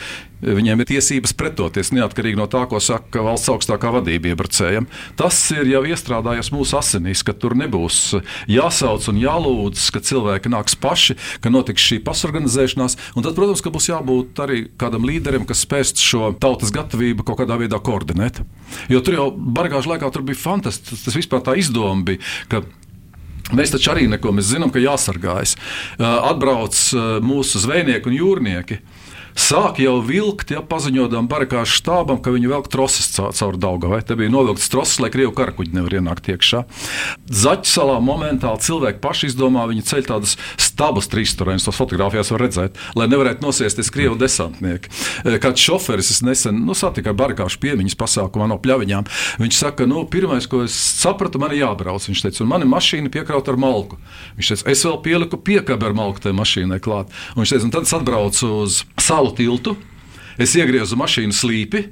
Viņiem 0.43 0.81
ir 0.81 0.89
tiesības 0.89 1.35
pretoties 1.37 1.93
neatkarīgi 1.93 2.39
no 2.39 2.47
tā, 2.51 2.63
ko 2.69 2.81
saka 2.81 3.21
valsts 3.23 3.51
augstākā 3.53 3.91
vadība 3.93 4.31
iebrucējiem. 4.31 4.87
Tas 5.19 5.37
ir 5.53 5.69
jau 5.69 5.83
iestrādājies 5.85 6.49
mūsu 6.55 6.79
asinīs, 6.79 7.21
ka 7.25 7.35
tur 7.37 7.53
nebūs 7.59 7.99
jāsauc 8.49 9.05
un 9.11 9.21
jālūdz, 9.21 9.85
ka 9.93 10.01
cilvēki 10.09 10.51
nāks 10.53 10.77
paši, 10.81 11.17
ka 11.43 11.53
notiks 11.53 11.85
šī 11.85 12.01
pasorganizēšanās. 12.07 12.97
Un 13.13 13.27
tad, 13.27 13.37
protams, 13.37 13.61
ka 13.63 13.73
būs 13.73 13.91
jābūt 13.93 14.43
arī 14.43 14.63
kādam 14.81 15.05
līderim, 15.07 15.45
kas 15.49 15.61
spēs 15.67 15.93
šo 16.01 16.33
tautas 16.41 16.73
gatavību 16.73 17.27
kaut 17.27 17.43
kādā 17.43 17.59
veidā 17.61 17.77
koordinēt. 17.77 18.41
Jo 18.89 19.03
tur 19.05 19.19
jau 19.19 19.27
bargāžu 19.31 19.93
laikā 19.93 20.09
tur 20.13 20.25
bija 20.25 20.41
fantastiski. 20.41 21.05
Tas 21.05 21.21
vispār 21.21 21.45
tā 21.45 21.59
izdoma 21.61 22.01
bija 22.09 22.63
Mēs 23.51 23.73
taču 23.73 23.91
arī 23.91 24.07
neko 24.07 24.31
mēs 24.31 24.53
zinām, 24.53 24.71
ka 24.71 24.79
jāsargājas. 24.79 25.57
Atbrauc 25.99 26.77
mūsu 27.25 27.59
zvejnieki 27.59 28.07
un 28.07 28.15
jūrnieki 28.15 28.79
sāk 29.39 29.79
jau 29.83 29.97
vilkt, 30.05 30.53
ja 30.53 30.61
paziņojot 30.65 31.15
barakāšu 31.29 31.79
štābam, 31.81 32.19
ka 32.23 32.33
viņi 32.33 32.51
velk 32.51 32.69
troses 32.71 33.09
caur, 33.13 33.57
Daugavai. 33.59 34.01
Te 34.05 34.17
bija 34.19 34.31
novilkts 34.33 34.69
troses, 34.71 34.99
lai 35.01 35.11
krievu 35.13 35.33
karakuģi 35.37 35.75
nevar 35.77 35.97
ienākt 35.99 36.29
iekšā. 36.33 36.63
Zaķu 37.43 37.69
salā 37.69 37.99
momentāli 38.03 38.63
cilvēki 38.65 39.01
paši 39.03 39.29
izdomā, 39.31 39.65
viņi 39.69 39.85
ceļ 39.89 40.07
tādas 40.09 40.35
stabas 40.61 41.09
trīsstūrēnas, 41.11 41.67
tos 41.67 41.77
fotografijās 41.79 42.31
var 42.33 42.43
redzēt, 42.45 42.79
lai 42.97 43.07
nevarētu 43.11 43.45
nosēsties 43.45 43.91
krievu 43.93 44.17
desantnieki. 44.19 44.91
E, 45.23 45.37
kāds 45.43 45.63
šoferis 45.63 46.11
es 46.13 46.21
nesen 46.25 46.63
nu, 46.65 46.75
satiku 46.77 47.13
ar 47.13 47.17
barakāšu 47.19 47.61
piemiņas 47.63 47.97
pasākumā 47.99 48.49
no 48.51 48.59
pļaviņām. 48.63 49.07
Viņš 49.43 49.59
saka, 49.59 49.87
nu, 49.89 50.03
pirmais, 50.09 50.47
ko 50.49 50.63
es 50.67 50.75
sapratu, 50.75 51.41
man 51.41 51.53
ir 51.53 51.63
jābrauc. 51.63 52.07
Viņš 52.09 52.25
teica, 52.25 52.43
un 52.45 52.51
man 52.51 52.65
ir 52.65 52.71
mašīna 52.71 53.13
piekrauta 53.13 53.53
ar 53.53 53.61
malku. 53.61 53.99
Viņš 54.39 54.53
teica, 54.53 54.69
es 54.73 54.83
vēl 54.87 54.99
pieliku 55.05 55.39
piekabi 55.39 55.89
ar 55.89 55.97
malku 55.97 56.23
tajā 56.23 56.37
mašīnai 56.37 56.81
klāt. 56.83 57.13
Un 57.35 57.43
viņš 57.43 57.55
teica, 57.55 57.67
un 57.69 57.75
tad 57.77 57.87
es 57.87 57.95
atbraucu 57.95 58.51
uz 58.63 58.81
salu 59.01 59.22
tālu 59.23 59.35
tiltu, 59.37 59.77
es 60.37 60.55
iegriezu 60.57 60.97
mašīnu 60.99 61.33
slīpi, 61.35 61.85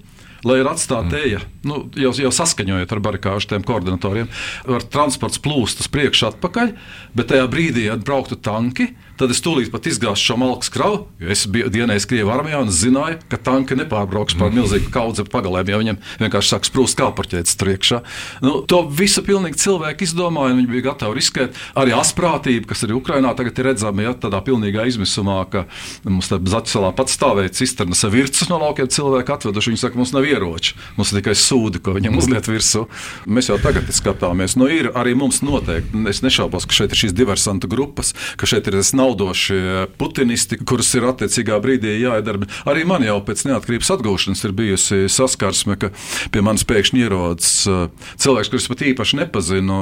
lai 0.43 0.57
ir 0.59 0.67
atstāta 0.67 1.15
mm. 1.15 1.21
eja. 1.21 1.41
Nu, 1.67 1.83
jau, 1.95 2.11
jau 2.17 2.31
saskaņojot 2.33 2.91
ar 2.91 3.01
barikāžu 3.05 3.51
tiem 3.51 3.63
koordinatoriem, 3.63 4.29
var 4.65 4.85
transports 4.91 5.39
plūst 5.39 5.83
uz 5.83 5.89
priekšu, 5.91 6.31
atpakaļ, 6.31 6.73
bet 7.15 7.29
tajā 7.31 7.45
brīdī, 7.51 7.87
kad 7.91 8.03
brauktu 8.07 8.39
tanki, 8.41 8.89
tad 9.21 9.31
es 9.33 9.41
tūlīt 9.43 9.69
pat 9.73 9.85
izgāzu 9.89 10.21
šo 10.21 10.37
malku 10.41 10.71
kravu. 10.73 11.03
Es 11.21 11.43
biju 11.49 11.69
dienējis 11.73 12.07
Krievijas 12.09 12.33
armijā 12.33 12.61
un 12.63 12.71
zināju, 12.73 13.19
ka 13.29 13.37
tanki 13.41 13.77
nepārbrauks 13.77 14.37
pār 14.39 14.53
milzīgu 14.55 14.89
kaudzi 14.93 15.25
pagalēm, 15.29 15.69
ja 15.69 15.79
viņam 15.81 15.99
vienkārši 16.21 16.53
sāk 16.55 16.67
sprūst 16.67 16.97
kāparķēts 16.99 17.57
tur 17.59 17.71
iekšā. 17.75 18.01
Nu, 18.45 18.61
to 18.65 18.81
visu 18.89 19.23
pilnīgi 19.25 19.59
cilvēki 19.61 20.07
izdomāja, 20.07 20.55
un 20.55 20.61
viņi 20.61 20.71
bija 20.71 20.87
gatavi 20.89 21.19
riskēt. 21.19 21.59
Arī 21.77 21.93
asprātība, 21.97 22.69
kas 22.71 22.85
arī 22.87 22.97
Ukrainā 22.97 23.33
tagad 23.37 23.61
ir 23.61 23.69
redzama, 23.71 24.05
ja 24.07 24.15
tādā 24.17 24.41
pilnīgā 24.45 24.87
izmisumā, 24.89 25.37
ka 25.51 25.65
mums 26.07 26.31
te 26.31 26.39
Zaķisalā 26.51 26.91
pats 26.97 27.15
stāvēja 27.17 27.53
cisternas 27.61 28.01
ar 28.07 28.13
virsmas 28.15 28.49
no 28.51 28.59
laukiem 28.63 28.89
cilvēku 28.91 29.35
atveduši. 29.35 29.73
Viņi 29.73 29.83
saka, 29.83 29.99
mums 30.01 30.15
nav 30.15 30.27
ieroči, 30.27 30.75
mums 30.97 31.13
ir 31.13 31.21
tikai 31.21 31.37
sūdi, 31.37 31.81
ko 31.83 31.95
viņam 31.97 32.17
uzliet 32.19 32.49
virsū. 32.49 32.87
Mēs 33.29 33.51
jau 33.51 33.59
tagad 33.61 33.89
skatāmies, 33.93 34.57
nu 34.59 34.69
ir 34.71 34.91
arī 34.97 35.13
mums 35.17 35.43
noteikti, 35.45 36.03
es 36.11 36.23
nešaubos, 36.25 36.67
ka 36.67 36.75
šeit 36.81 36.95
ir 36.95 37.03
šīs 37.05 37.15
diversantu 37.15 37.69
grupas, 37.71 38.15
ka 38.39 38.49
šeit 38.49 38.67
ir 38.67 38.79
tas 38.79 38.93
nav 38.97 39.10
naudošie 39.11 39.87
putinisti, 39.99 40.57
kurus 40.65 40.93
ir 40.95 41.05
attiecīgā 41.09 41.57
brīdī 41.61 41.97
jāiedara. 41.99 42.47
Arī 42.69 42.85
man 42.87 43.03
jau 43.03 43.19
pēc 43.25 43.43
neatkarības 43.49 43.91
atgūšanas 43.97 44.43
ir 44.47 44.53
bijusi 44.55 44.99
saskarsme, 45.11 45.77
ka 45.79 45.91
pie 46.31 46.43
manis 46.45 46.63
pēkšņi 46.67 47.03
ierodas 47.03 47.49
uh, 47.69 47.89
cilvēks, 48.21 48.51
kurus 48.51 48.69
pat 48.71 48.83
īpaši 48.91 49.19
nepazinu. 49.21 49.79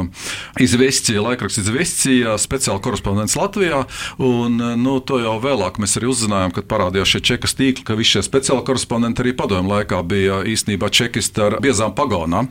Izvestīja, 0.62 1.24
laikraksts 1.26 1.62
izvestīja, 1.64 2.38
speciāli 2.42 2.82
korespondents 2.84 3.38
Latvijā. 3.40 3.84
Un, 4.18 4.58
uh, 4.58 4.74
nu, 4.80 4.98
to 5.00 5.22
jau 5.22 5.38
vēlāk 5.44 5.80
mēs 5.82 5.98
arī 6.00 6.10
uzzinājām, 6.12 6.56
kad 6.56 6.70
parādījās 6.72 7.14
šie 7.14 7.24
čekas 7.34 7.56
tīkli, 7.60 7.86
ka 7.86 7.98
visi 8.00 8.18
šie 8.18 8.26
speciāli 8.26 8.66
korespondenti 8.68 9.24
arī 9.26 9.36
padomu 9.38 9.76
laikā 9.76 10.02
bija 10.10 10.42
īstenībā 10.50 10.90
čekisti 10.90 11.46
ar 11.46 11.60
biezām 11.64 11.94
pagonām. 11.98 12.50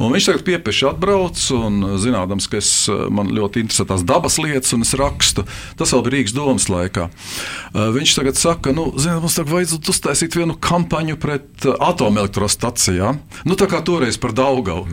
Un 0.00 0.14
viņš 0.14 0.30
tagad 0.30 0.46
piepieši 0.50 0.90
atbrauc 0.92 1.40
un 1.56 1.80
zinādams, 2.00 2.50
ka 2.50 2.60
es, 2.60 2.72
man 2.90 3.32
ļoti 3.32 3.64
interesē 3.64 3.88
tās 3.88 4.04
dabas 4.06 4.36
lietas 4.42 4.74
un 4.76 4.84
es 4.84 4.92
rakstu. 4.98 5.46
Tas 5.78 5.94
vēl 5.94 6.04
bija 6.06 6.09
Rīgas 6.12 6.34
domas 6.36 6.68
laikā. 6.70 7.08
Viņš 7.74 8.14
tagad 8.18 8.38
saka, 8.40 8.74
nu, 8.76 8.88
ziniet, 8.98 9.22
mums 9.22 9.36
tagad 9.38 9.54
vajadzētu 9.54 9.94
uztaisīt 9.94 10.36
vienu 10.38 10.56
kampaņu 10.60 11.18
pret 11.20 11.66
atomelektrostacijām. 11.70 13.20
Nu, 13.48 13.58
tā 13.58 13.68
kā 13.70 13.82
toreiz 13.86 14.18
par 14.20 14.34
Daugavu. 14.36 14.86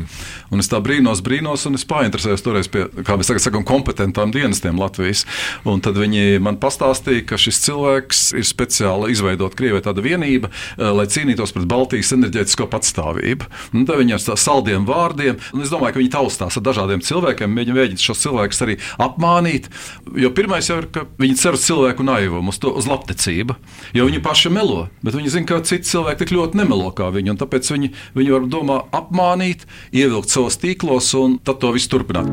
Un 0.53 0.63
es 0.63 0.69
tā 0.71 0.79
brīnos, 0.83 1.21
brīnos, 1.25 1.65
un 1.67 1.75
es 1.75 1.85
painteresējos 1.87 2.43
toreiz 2.45 2.69
pie, 2.71 2.85
kā 3.03 3.17
mēs 3.19 3.29
tagad 3.31 3.43
sakām, 3.43 3.65
kompetentām 3.67 4.31
dienestiem 4.31 4.79
Latvijas. 4.79 5.25
Un 5.67 5.81
tad 5.83 5.99
viņi 5.99 6.39
man 6.43 6.59
pastāstīja, 6.61 7.25
ka 7.27 7.39
šis 7.41 7.59
cilvēks 7.65 8.21
ir 8.37 8.47
speciāli 8.47 9.11
izveidot 9.11 9.57
Krievijai 9.57 9.83
tāda 9.89 10.03
vienība, 10.05 10.51
lai 10.77 11.07
cīnītos 11.11 11.53
pret 11.55 11.67
Baltijas 11.69 12.13
enerģētisko 12.15 12.69
patstāvību. 12.71 13.49
Un 13.75 13.87
tad 13.89 13.99
viņi 14.01 14.15
ar 14.17 14.39
saldiem 14.39 14.87
vārdiem, 14.87 15.39
un 15.53 15.65
es 15.65 15.73
domāju, 15.73 15.97
ka 15.97 16.01
viņi 16.01 16.13
taustās 16.15 16.59
ar 16.59 16.65
dažādiem 16.65 17.03
cilvēkiem, 17.03 17.57
viņi 17.57 17.75
mēģina 17.75 18.05
šos 18.07 18.23
cilvēkus 18.23 18.63
arī 18.65 18.77
apmānīt. 19.03 19.67
Jo 20.15 20.31
pirmais 20.35 20.69
jau 20.69 20.79
ir, 20.81 20.89
ka 20.93 21.05
viņi 21.19 21.39
cer 21.41 21.57
uz 21.57 21.65
cilvēku 21.67 22.05
naivumu, 22.07 22.53
uz, 22.53 22.61
to, 22.61 22.71
uz 22.77 22.87
labticību, 22.89 23.57
jo 23.97 24.07
viņi 24.07 24.23
paši 24.23 24.51
melo, 24.53 24.87
bet 25.03 25.17
viņi 25.17 25.33
zina, 25.33 25.49
ka 25.49 25.59
citi 25.67 25.89
cilvēki 25.89 26.23
tik 26.23 26.35
ļoti 26.37 26.61
nemelo 26.61 26.91
kā 26.95 27.09
viņi, 27.13 27.33
un 27.33 27.39
tāpēc 27.41 27.71
viņi, 27.73 27.91
viņi 28.17 28.35
var 28.35 28.47
domā 28.51 28.79
apmānīt, 28.95 29.67
ievilkt 29.95 30.31
savos 30.37 30.59
tīklos 30.61 31.07
un 31.17 31.39
tad 31.41 31.57
to 31.57 31.71
visu 31.73 31.89
turpināt. 31.95 32.27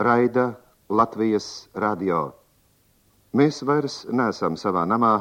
Raida 0.00 0.46
Latvijas 0.88 1.68
radio. 1.76 2.30
Mēs 3.36 3.60
vairs 3.68 4.02
neesam 4.08 4.56
savā 4.56 4.86
namā, 4.88 5.14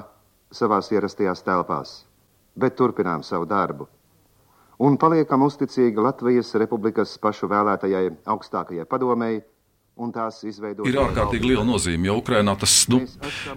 savās 0.52 0.92
ierastajās 0.96 1.44
telpās, 1.44 1.96
bet 2.56 2.80
turpinām 2.80 3.24
savu 3.24 3.50
darbu 3.52 3.90
un 4.82 4.96
paliekam 4.98 5.44
uzticīgi 5.46 6.02
Latvijas 6.02 6.56
Republikas 6.58 7.18
pašu 7.22 7.50
vēlētajai 7.52 8.08
augstākajai 8.34 8.88
padomēji 8.90 9.44
ir 10.88 10.98
ārkārtīgi 10.98 11.52
liela 11.52 11.64
nozīme. 11.68 12.08
Jo 12.08 12.18
Ukrainā 12.22 12.56
tas, 12.60 12.74
nu, 12.90 13.02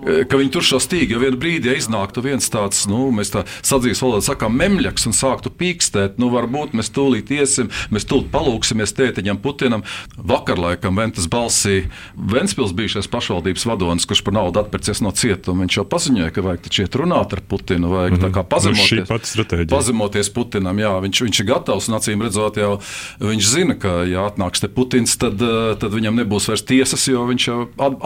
e, 0.02 0.24
ka 0.28 0.38
viņi 0.40 0.52
tur 0.52 0.66
šo 0.66 0.80
stīgu, 0.82 1.14
ja 1.14 1.20
vienā 1.22 1.38
brīdī 1.40 1.72
iznāktu 1.78 2.24
viens 2.24 2.48
tāds, 2.52 2.84
nu, 2.90 3.06
mēs 3.14 3.32
tā 3.32 3.44
sadzīves 3.64 4.02
valodā 4.04 4.26
sakām, 4.26 4.56
memļaks 4.58 5.08
un 5.08 5.16
sāktu 5.16 5.52
pīkstēt, 5.54 6.18
nu, 6.20 6.28
varbūt 6.34 6.74
mēs 6.76 6.90
tūlīt 6.94 7.32
iesim, 7.34 7.70
mēs 7.94 8.06
tūlīt 8.10 8.28
palūksimies 8.34 8.92
tētiņam 8.98 9.40
Putinam. 9.44 9.86
Vakar 10.18 10.60
laikam 10.60 10.98
Ventas 11.00 11.28
balsī 11.30 11.86
Ventspils 12.14 12.74
bijušais 12.76 13.08
pašvaldības 13.12 13.64
vadonis, 13.70 14.08
kurš 14.10 14.24
par 14.26 14.36
naudu 14.36 14.60
atpērcies 14.64 15.00
no 15.06 15.14
cietuma, 15.16 15.64
viņš 15.64 15.80
jau 15.80 15.86
paziņoja, 15.94 16.34
ka 16.34 16.44
vajag 16.44 16.66
taču 16.66 16.84
iet 16.84 16.98
runāt 17.00 17.32
ar 17.38 17.44
Putinu, 17.48 17.94
vajag 17.94 18.18
mm 18.18 18.18
-hmm. 18.18 18.26
tā 18.26 18.32
kā 18.34 18.42
mhm. 18.42 18.50
pazemoties, 18.52 19.70
pazemoties 19.70 20.32
Putinam, 20.34 20.78
jā, 20.78 20.92
viņš, 21.06 21.24
viņš 21.28 21.40
ir 21.40 21.50
gatavs 21.54 21.88
un 21.88 21.98
acīm 22.00 22.26
redzot 22.26 22.60
jau, 22.60 22.78
viņš 23.20 23.48
zina, 23.54 23.78
ka, 23.78 24.02
ja 24.04 24.28
atnāks 24.28 24.60
te 24.60 24.68
Putins, 24.68 25.16
tad, 25.16 25.38
tad 25.78 25.90
viņam 25.94 26.20
nebūs 26.20 26.23
nebūs 26.24 26.48
vairs 26.50 26.64
tiesas, 26.66 27.04
jo 27.08 27.26
viņš 27.28 27.50
jau 27.50 27.60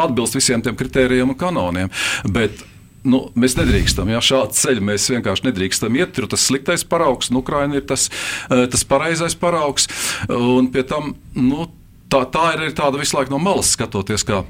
atbilst 0.05 0.37
visiem 0.39 0.65
tiem 0.65 0.77
kritērijiem 0.79 1.33
un 1.33 1.39
kanoniem. 1.39 1.93
Bet, 2.35 2.61
nu, 3.09 3.25
mēs 3.39 3.57
nedrīkstam, 3.59 4.11
ja 4.13 4.21
šādu 4.25 4.57
ceļu 4.59 4.85
mēs 4.91 5.09
vienkārši 5.15 5.49
nedrīkstam 5.49 5.99
iet. 5.99 6.15
Tur 6.17 6.29
tas 6.31 6.45
sliktais 6.51 6.85
paraugs, 6.89 7.33
un 7.33 7.41
Ukraina 7.41 7.79
ir 7.79 7.87
tas, 7.89 8.09
eh, 8.51 8.67
tas 8.71 8.85
pareizais 8.85 9.39
paraugs. 9.39 9.89
Un 10.29 10.71
pie 10.75 10.85
tam 10.85 11.15
nu, 11.35 11.69
tā, 12.11 12.25
tā 12.29 12.53
ir 12.57 12.73
tāda 12.77 13.01
visu 13.01 13.17
laiku 13.17 13.35
no 13.35 13.43
malas 13.43 13.73
skatoties, 13.77 14.27
kā, 14.27 14.45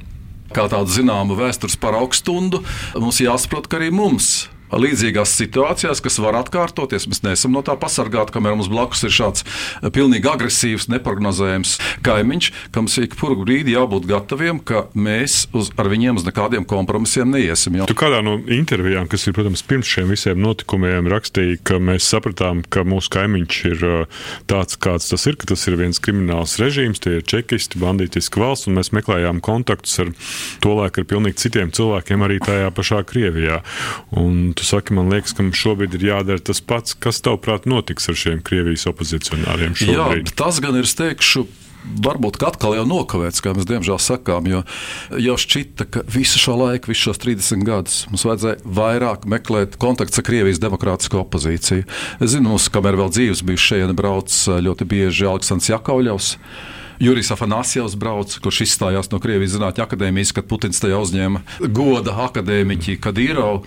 kā 0.54 0.68
tādu 0.68 0.90
zināmu 0.90 1.38
vēstures 1.38 1.78
paraugu 1.80 2.16
stundu. 2.16 2.64
Mums 2.96 3.20
jāsaprot, 3.20 3.68
ka 3.68 3.80
arī 3.80 3.92
mums 3.92 4.48
līdzīgās 4.74 5.32
situācijās, 5.38 6.02
kas 6.04 6.18
var 6.22 6.38
atkārtoties. 6.42 7.08
Mēs 7.08 7.22
neesam 7.24 7.54
no 7.56 7.62
tā 7.66 7.76
pasargāti, 7.80 8.34
kamēr 8.34 8.56
mums 8.58 8.70
blakus 8.72 9.04
ir 9.06 9.14
šāds 9.14 9.44
eh, 9.44 9.88
pilnīgi 9.94 10.28
agresīvs, 10.28 10.88
neparedzējams 10.92 11.76
kaimiņš, 12.06 12.50
kam 12.74 12.90
ik 12.98 13.14
puru 13.18 13.38
brīdi 13.44 13.76
jābūt 13.76 14.08
gataviem, 14.08 14.60
ka 14.64 14.86
mēs 14.98 15.46
uz, 15.56 15.70
ar 15.78 15.90
viņiem 15.92 16.18
uz 16.18 16.26
nekādiem 16.26 16.66
kompromisiem 16.68 17.30
neiesim. 17.30 17.78
Jā. 17.78 17.88
Tu 17.88 17.96
kādā 17.98 18.20
no 18.24 18.38
intervijām, 18.42 19.08
kas 19.10 19.26
ir, 19.28 19.36
protams, 19.36 19.62
pirms 19.68 19.88
šiem 19.88 20.10
visiem 20.12 20.40
notikumiem, 20.42 21.08
rakstīja, 21.10 21.60
ka 21.68 21.78
mēs 21.82 22.08
sapratām, 22.08 22.64
ka 22.68 22.84
mūsu 22.88 23.12
kaimiņš 23.14 23.60
ir 23.70 23.86
eh, 23.88 24.22
tāds, 24.50 24.78
kāds 24.80 25.12
tas 25.12 25.28
ir, 25.30 25.38
ka 25.38 25.50
tas 25.52 25.66
ir 25.70 25.78
viens 25.80 26.02
krimināls 26.02 26.58
režīms, 26.60 27.02
tie 27.04 27.18
ir 27.20 27.26
čekisti, 27.28 27.80
bandītiski 27.82 28.42
valsts, 28.42 28.68
un 28.68 28.78
mēs 28.80 28.92
meklējām 28.96 29.42
kontaktus 29.44 29.98
ar 30.02 30.12
to 30.64 30.74
laiku 30.78 31.02
ar 31.02 31.08
pilnīgi 31.08 31.42
citiem 31.44 31.72
cilvēkiem 31.74 32.24
arī 32.26 32.40
tajā 32.44 32.72
pašā 32.74 33.02
Krievijā. 33.08 33.60
Un 34.18 34.52
tu 34.58 34.66
saki, 34.66 34.96
man 34.96 35.12
liekas, 35.12 35.36
ka 35.38 35.46
šobrīd 35.54 35.96
ir 35.98 36.08
jādara 36.10 36.42
tas 36.42 36.60
pats. 36.64 36.96
Kas 36.98 37.22
tavuprāt 37.24 37.68
notiks 37.70 38.10
ar 38.10 38.18
šiem 38.18 38.42
Krievijas 38.44 38.88
opozicionāriem 38.90 39.78
šobrīd? 39.78 40.28
Jā, 40.28 40.36
tas 40.38 40.60
gan 40.64 40.78
ir, 40.78 40.88
es 40.88 40.96
teikšu, 40.98 41.46
varbūt 42.04 42.40
atkal 42.46 42.76
jau 42.76 42.84
nokavēts, 42.88 43.42
kā 43.44 43.52
mēs 43.56 43.68
diemžēl 43.68 44.00
sakām, 44.02 44.48
jo 44.50 44.62
jau 45.22 45.36
šķita, 45.40 45.86
ka 45.92 46.02
visu 46.10 46.40
šo 46.42 46.56
laiku, 46.60 46.92
visus 46.92 47.08
šos 47.08 47.22
30 47.22 47.64
gadus 47.66 48.00
mums 48.10 48.26
vajadzēja 48.28 48.72
vairāk 48.78 49.28
meklēt 49.30 49.78
kontakts 49.80 50.20
ar 50.20 50.26
Krievijas 50.26 50.60
demokrātisko 50.62 51.22
opozīciju. 51.24 51.86
Es 52.20 52.34
zinu, 52.34 52.52
mums, 52.52 52.68
kamēr 52.72 52.98
vēl 53.00 53.14
dzīves 53.14 53.44
bija 53.46 53.64
šeit, 53.68 53.94
brauc 53.98 54.34
ļoti 54.68 54.88
bieži 54.88 55.30
Aleksandrs 55.30 55.72
Jakauļovs. 55.72 56.34
Jurijs 57.02 57.30
Afanasjevs 57.34 57.94
brauc, 57.98 58.32
kurš 58.42 58.64
izstājās 58.66 59.10
no 59.12 59.20
Krievijas 59.22 59.54
Zinātņu 59.54 59.84
akadēmijas, 59.84 60.32
kad 60.34 60.48
Putins 60.50 60.82
tajā 60.82 60.98
uzņēma 60.98 61.44
goda 61.74 62.16
akadēmiķi 62.26 62.98
Kadīrovu. 63.04 63.62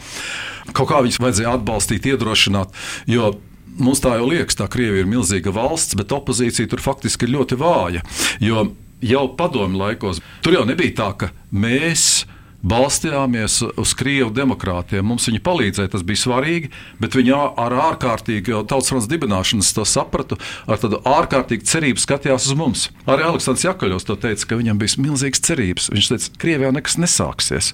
Kaut 0.76 0.91
kā 0.91 1.00
viņus 1.06 1.22
vajadzēja 1.24 1.56
atbalstīt, 1.58 2.10
iedrošināt, 2.12 2.76
jo 3.10 3.34
mums 3.80 4.04
tā 4.04 4.17
jau 4.20 4.28
liekas, 4.30 4.60
tā 4.60 4.67
Krievija 4.72 5.06
ir 5.06 5.10
milzīga 5.12 5.54
valsts, 5.56 5.96
bet 6.00 6.12
opozīcija 6.15 6.72
tur 6.72 6.84
faktiski 6.84 7.28
ir 7.28 7.36
ļoti 7.38 7.60
vāja. 7.62 8.04
Jo 8.44 8.67
jau 9.02 9.26
padomju 9.38 9.80
laikos 9.82 10.22
tur 10.46 10.60
jau 10.60 10.65
nebija 10.67 10.98
tā, 11.00 11.10
ka 11.17 11.32
mēs 11.52 12.26
balstījāmies 12.62 13.58
uz 13.80 13.93
krievu 13.97 14.32
demokrātiem. 14.36 15.06
Mums 15.06 15.28
viņi 15.30 15.41
palīdzēja, 15.45 15.91
tas 15.95 16.06
bija 16.06 16.21
svarīgi, 16.21 16.71
bet 17.02 17.15
viņi 17.17 17.34
ar 17.36 17.76
ārkārtīgi, 17.89 18.54
jau 18.54 18.62
tautas 18.67 18.91
fronts 18.91 19.10
dibināšanas 19.12 19.71
to 19.76 19.86
sapratu, 19.88 20.38
ar 20.69 20.82
tādu 20.82 21.02
ārkārtīgu 21.08 21.65
cerību 21.67 22.04
skatījās 22.04 22.50
uz 22.50 22.58
mums. 22.58 22.88
Arī 23.10 23.26
Aleksandrs 23.28 23.65
Jakaļos 23.65 24.08
to 24.08 24.17
teica, 24.21 24.47
ka 24.52 24.60
viņam 24.60 24.82
bija 24.82 25.02
milzīgas 25.02 25.43
cerības. 25.47 25.89
Viņš 25.93 26.12
teica, 26.13 26.32
ka 26.32 26.41
Krievijā 26.45 26.71
nekas 26.76 26.97
nesāksies. 27.02 27.71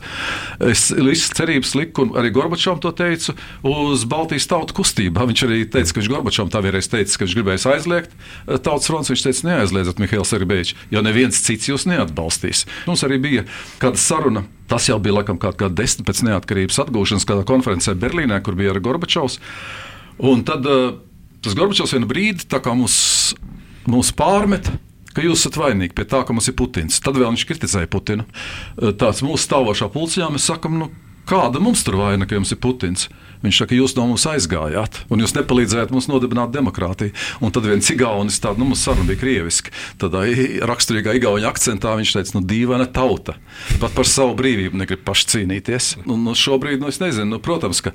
Es 0.72 0.88
visas 0.96 1.36
cerības 1.38 1.76
liku, 1.78 2.08
un 2.08 2.16
arī 2.20 2.32
Gorbačovam 2.36 2.82
to 2.84 2.94
teicu, 2.96 3.36
uz 3.68 4.08
Baltijas 4.10 4.48
tautu 4.50 4.78
kustībā. 4.78 5.28
Viņš 5.28 5.46
arī 5.48 5.62
teica, 5.68 5.94
ka 5.94 6.02
viņš 6.02 6.12
Gorbačovam 6.14 6.54
tā 6.54 6.64
vienreiz 6.66 6.90
teica, 6.92 7.18
ka 7.18 7.28
viņš 7.28 7.38
gribēja 7.40 7.74
aizliegt 7.76 8.16
tautas 8.48 8.88
fronts. 8.90 9.12
Viņš 9.12 9.26
teica, 9.28 9.48
neaizliedziet 9.52 10.02
Mihails 10.04 10.34
Serbeļs, 10.34 10.76
jo 10.94 11.04
neviens 11.06 11.42
cits 11.44 11.72
jūs 11.72 11.88
neatbalstīs. 11.90 12.66
Mums 12.88 13.04
arī 13.08 13.20
bija 13.24 13.48
kāda 13.82 14.00
saruna 14.02 14.46
Tas 14.78 14.86
jau 14.92 15.00
bija 15.02 15.16
laikam 15.16 15.40
kaut 15.42 15.56
kāda 15.58 15.74
desmit 15.80 16.06
pēc 16.06 16.20
neatkarības 16.28 16.76
atgūšanas, 16.84 17.24
kādā 17.26 17.42
konferencē 17.50 17.96
Berlīnē, 17.98 18.36
kur 18.46 18.54
bija 18.54 18.76
arī 18.76 18.84
Gorbačovs. 18.86 19.40
Un 20.22 20.44
tad 20.46 20.68
uh, 20.70 20.92
tas 21.42 21.56
Gorbačovs 21.58 21.96
vienu 21.96 22.06
brīdi 22.06 22.46
mūs, 22.78 22.98
mūs 23.90 24.12
pārmet. 24.14 24.70
Jūs 25.18 25.48
esat 25.48 25.58
vainīgi 25.58 25.98
pie 25.98 26.06
tā, 26.06 26.22
ka 26.22 26.36
mums 26.38 26.46
ir 26.52 26.54
Putins. 26.54 27.00
Tad 27.02 27.18
vēl 27.18 27.32
viņš 27.32 27.48
kritizēja 27.50 27.90
Putinu. 27.90 28.28
Uh, 28.78 28.94
tāds 28.94 29.24
mūsu 29.26 29.48
stāvošā 29.48 29.90
pulciņā 29.90 30.30
mēs 30.36 30.46
sakām, 30.46 30.78
nu, 30.78 30.92
kāda 31.26 31.58
mums 31.58 31.82
tur 31.82 31.98
vaina, 31.98 32.30
ka 32.30 32.38
jums 32.38 32.54
ir 32.54 32.62
Putins? 32.62 33.08
Viņš 33.44 33.62
saka, 33.62 33.78
jūs 33.78 33.96
no 33.98 34.08
mums 34.10 34.26
aizgājāt, 34.30 35.02
un 35.14 35.22
jūs 35.24 35.36
nepalīdzējāt 35.38 35.94
mums 35.94 36.10
nodibināt 36.10 36.54
demokrātiju. 36.56 37.14
Un 37.44 37.54
tad 37.54 37.68
viens 37.70 37.92
igaunis, 37.94 38.40
tāda 38.44 38.62
nu, 38.62 38.70
mums 38.72 38.84
saruna 38.86 39.08
bija 39.10 39.22
krieviski, 39.22 39.74
tad 40.02 40.16
raksturīgā 40.68 41.18
igauņa 41.20 41.52
akcentā 41.52 41.94
viņš 42.00 42.16
teica, 42.18 42.36
nu, 42.38 42.44
dīvaina 42.50 42.90
tauta. 42.94 43.38
Pat 43.82 43.94
par 43.98 44.10
savu 44.10 44.36
brīvību 44.40 44.82
negrib 44.82 45.04
paši 45.08 45.30
cīnīties. 45.34 45.92
Un, 46.06 46.24
nu, 46.26 46.36
šobrīd, 46.38 46.82
nu, 46.82 46.92
es 46.92 47.02
nezinu, 47.04 47.36
nu, 47.36 47.42
protams, 47.44 47.84
ka 47.86 47.94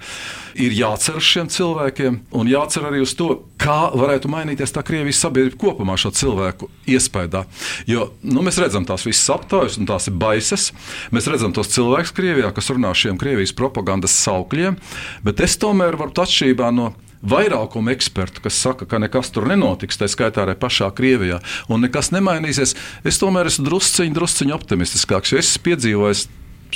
ir 0.54 0.74
jācer 0.76 1.18
uz 1.18 1.26
šiem 1.26 1.50
cilvēkiem, 1.52 2.20
un 2.38 2.50
jācer 2.50 2.86
arī 2.88 3.02
uz 3.02 3.14
to, 3.18 3.32
kā 3.62 3.92
varētu 3.94 4.30
mainīties 4.32 4.74
tā 4.74 4.82
Krievijas 4.86 5.20
sabiedrība 5.22 5.58
kopumā 5.60 5.96
šo 6.00 6.10
cilvēku 6.16 6.68
iespējā. 6.90 7.44
Jo 7.86 8.08
nu, 8.26 8.42
mēs 8.42 8.58
redzam 8.60 8.86
tās 8.88 9.04
visas 9.06 9.28
aptaujas, 9.34 9.78
un 9.78 9.86
tās 9.88 10.08
ir 10.10 10.16
baisas. 10.18 10.70
Mēs 11.14 11.28
redzam 11.30 11.54
tos 11.54 11.70
cilvēkus 11.74 12.14
Krievijā, 12.16 12.50
kas 12.54 12.72
runā 12.74 12.90
šiem 12.96 13.20
Krievijas 13.20 13.54
propagandas 13.56 14.16
saukļiem. 14.24 14.78
Bet 15.32 15.46
es 15.46 15.54
tomēr 15.56 15.96
varu 15.96 16.12
atšķirībā 16.12 16.66
no 16.76 16.90
vairākuma 17.24 17.94
ekspertu, 17.94 18.42
kas 18.44 18.58
saka, 18.60 18.84
ka 18.84 18.98
nekas 19.00 19.30
tur 19.32 19.46
nenotiks, 19.48 19.96
tā 19.96 20.04
skaitā 20.12 20.42
arī 20.42 20.52
pašā 20.60 20.90
Krievijā, 20.92 21.38
un 21.72 21.80
nekas 21.86 22.10
nemainīsies. 22.12 22.74
Es 23.08 23.20
tomēr 23.22 23.48
esmu 23.48 23.64
drusciņš, 23.70 24.12
drusciņš 24.18 24.56
optimistiskāks, 24.58 25.32
jo 25.32 25.40
es 25.40 25.54
esmu 25.54 25.64
piedzīvojis 25.70 26.26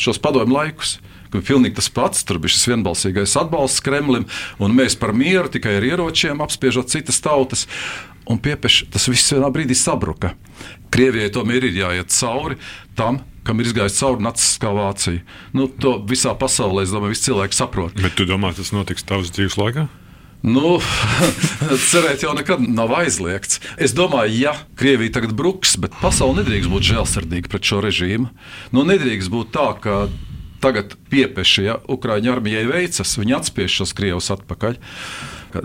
šos 0.00 0.22
padomu 0.24 0.56
laikus. 0.56 0.96
Pilnīgi 1.36 1.76
tas 1.76 1.90
pats, 1.92 2.24
tur 2.24 2.40
bija 2.40 2.54
šis 2.54 2.64
vienbalsīgais 2.70 3.36
atbalsts 3.36 3.84
Kremlim, 3.84 4.24
un 4.56 4.72
mēs 4.72 4.96
par 4.96 5.12
mieru 5.12 5.52
tikai 5.52 5.76
ar 5.76 5.84
ieročiem 5.84 6.40
apspiežot 6.40 6.88
citas 6.94 7.20
tautas. 7.20 7.66
un 8.26 8.40
piepieši 8.42 8.88
tas 8.90 9.04
viss 9.06 9.36
vienā 9.36 9.52
brīdī 9.52 9.76
sabruka. 9.76 10.32
Krievijai 10.90 11.28
tomēr 11.30 11.68
ir 11.68 11.76
jāiet 11.76 12.10
cauri 12.10 12.56
tam, 12.96 13.20
kam 13.46 13.60
ir 13.62 13.70
izgājis 13.70 14.00
cauri 14.00 14.26
Vācija. 14.76 15.22
Nu, 15.56 15.68
to 15.68 15.96
visā 16.08 16.34
pasaulē, 16.38 16.84
es 16.86 16.94
domāju, 16.94 17.14
visi 17.14 17.30
cilvēki 17.30 17.56
saprot. 17.56 17.96
Bet 18.02 18.18
tu 18.18 18.26
domā, 18.28 18.52
tas 18.56 18.72
notiks 18.74 19.06
tavas 19.06 19.32
dzīves 19.34 19.58
laikā? 19.60 19.86
Nu, 20.46 20.76
cerēt 21.90 22.22
jau 22.22 22.34
nekad 22.36 22.62
nav 22.68 22.92
aizliegts. 22.98 23.60
Es 23.82 23.96
domāju, 23.96 24.36
ja 24.44 24.54
Krievija 24.78 25.16
tagad 25.16 25.34
bruks, 25.38 25.74
bet 25.80 25.96
pasaule 26.02 26.42
nedrīkst 26.42 26.70
būt 26.70 26.90
žēlsirdīga 26.92 27.50
pret 27.50 27.66
šo 27.66 27.80
režīmu. 27.84 28.30
Nu, 28.76 28.84
nedrīkst 28.86 29.32
būt 29.32 29.54
tā, 29.56 29.70
ka 29.82 30.04
tagad 30.62 30.94
piepieši, 31.10 31.66
ja 31.66 31.78
Ukrāņu 31.90 32.36
armijai 32.36 32.66
veicas, 32.68 33.16
viņi 33.18 33.36
atspiež 33.40 33.80
šos 33.80 33.94
krievus 33.96 34.30
atpakaļ. 34.34 34.78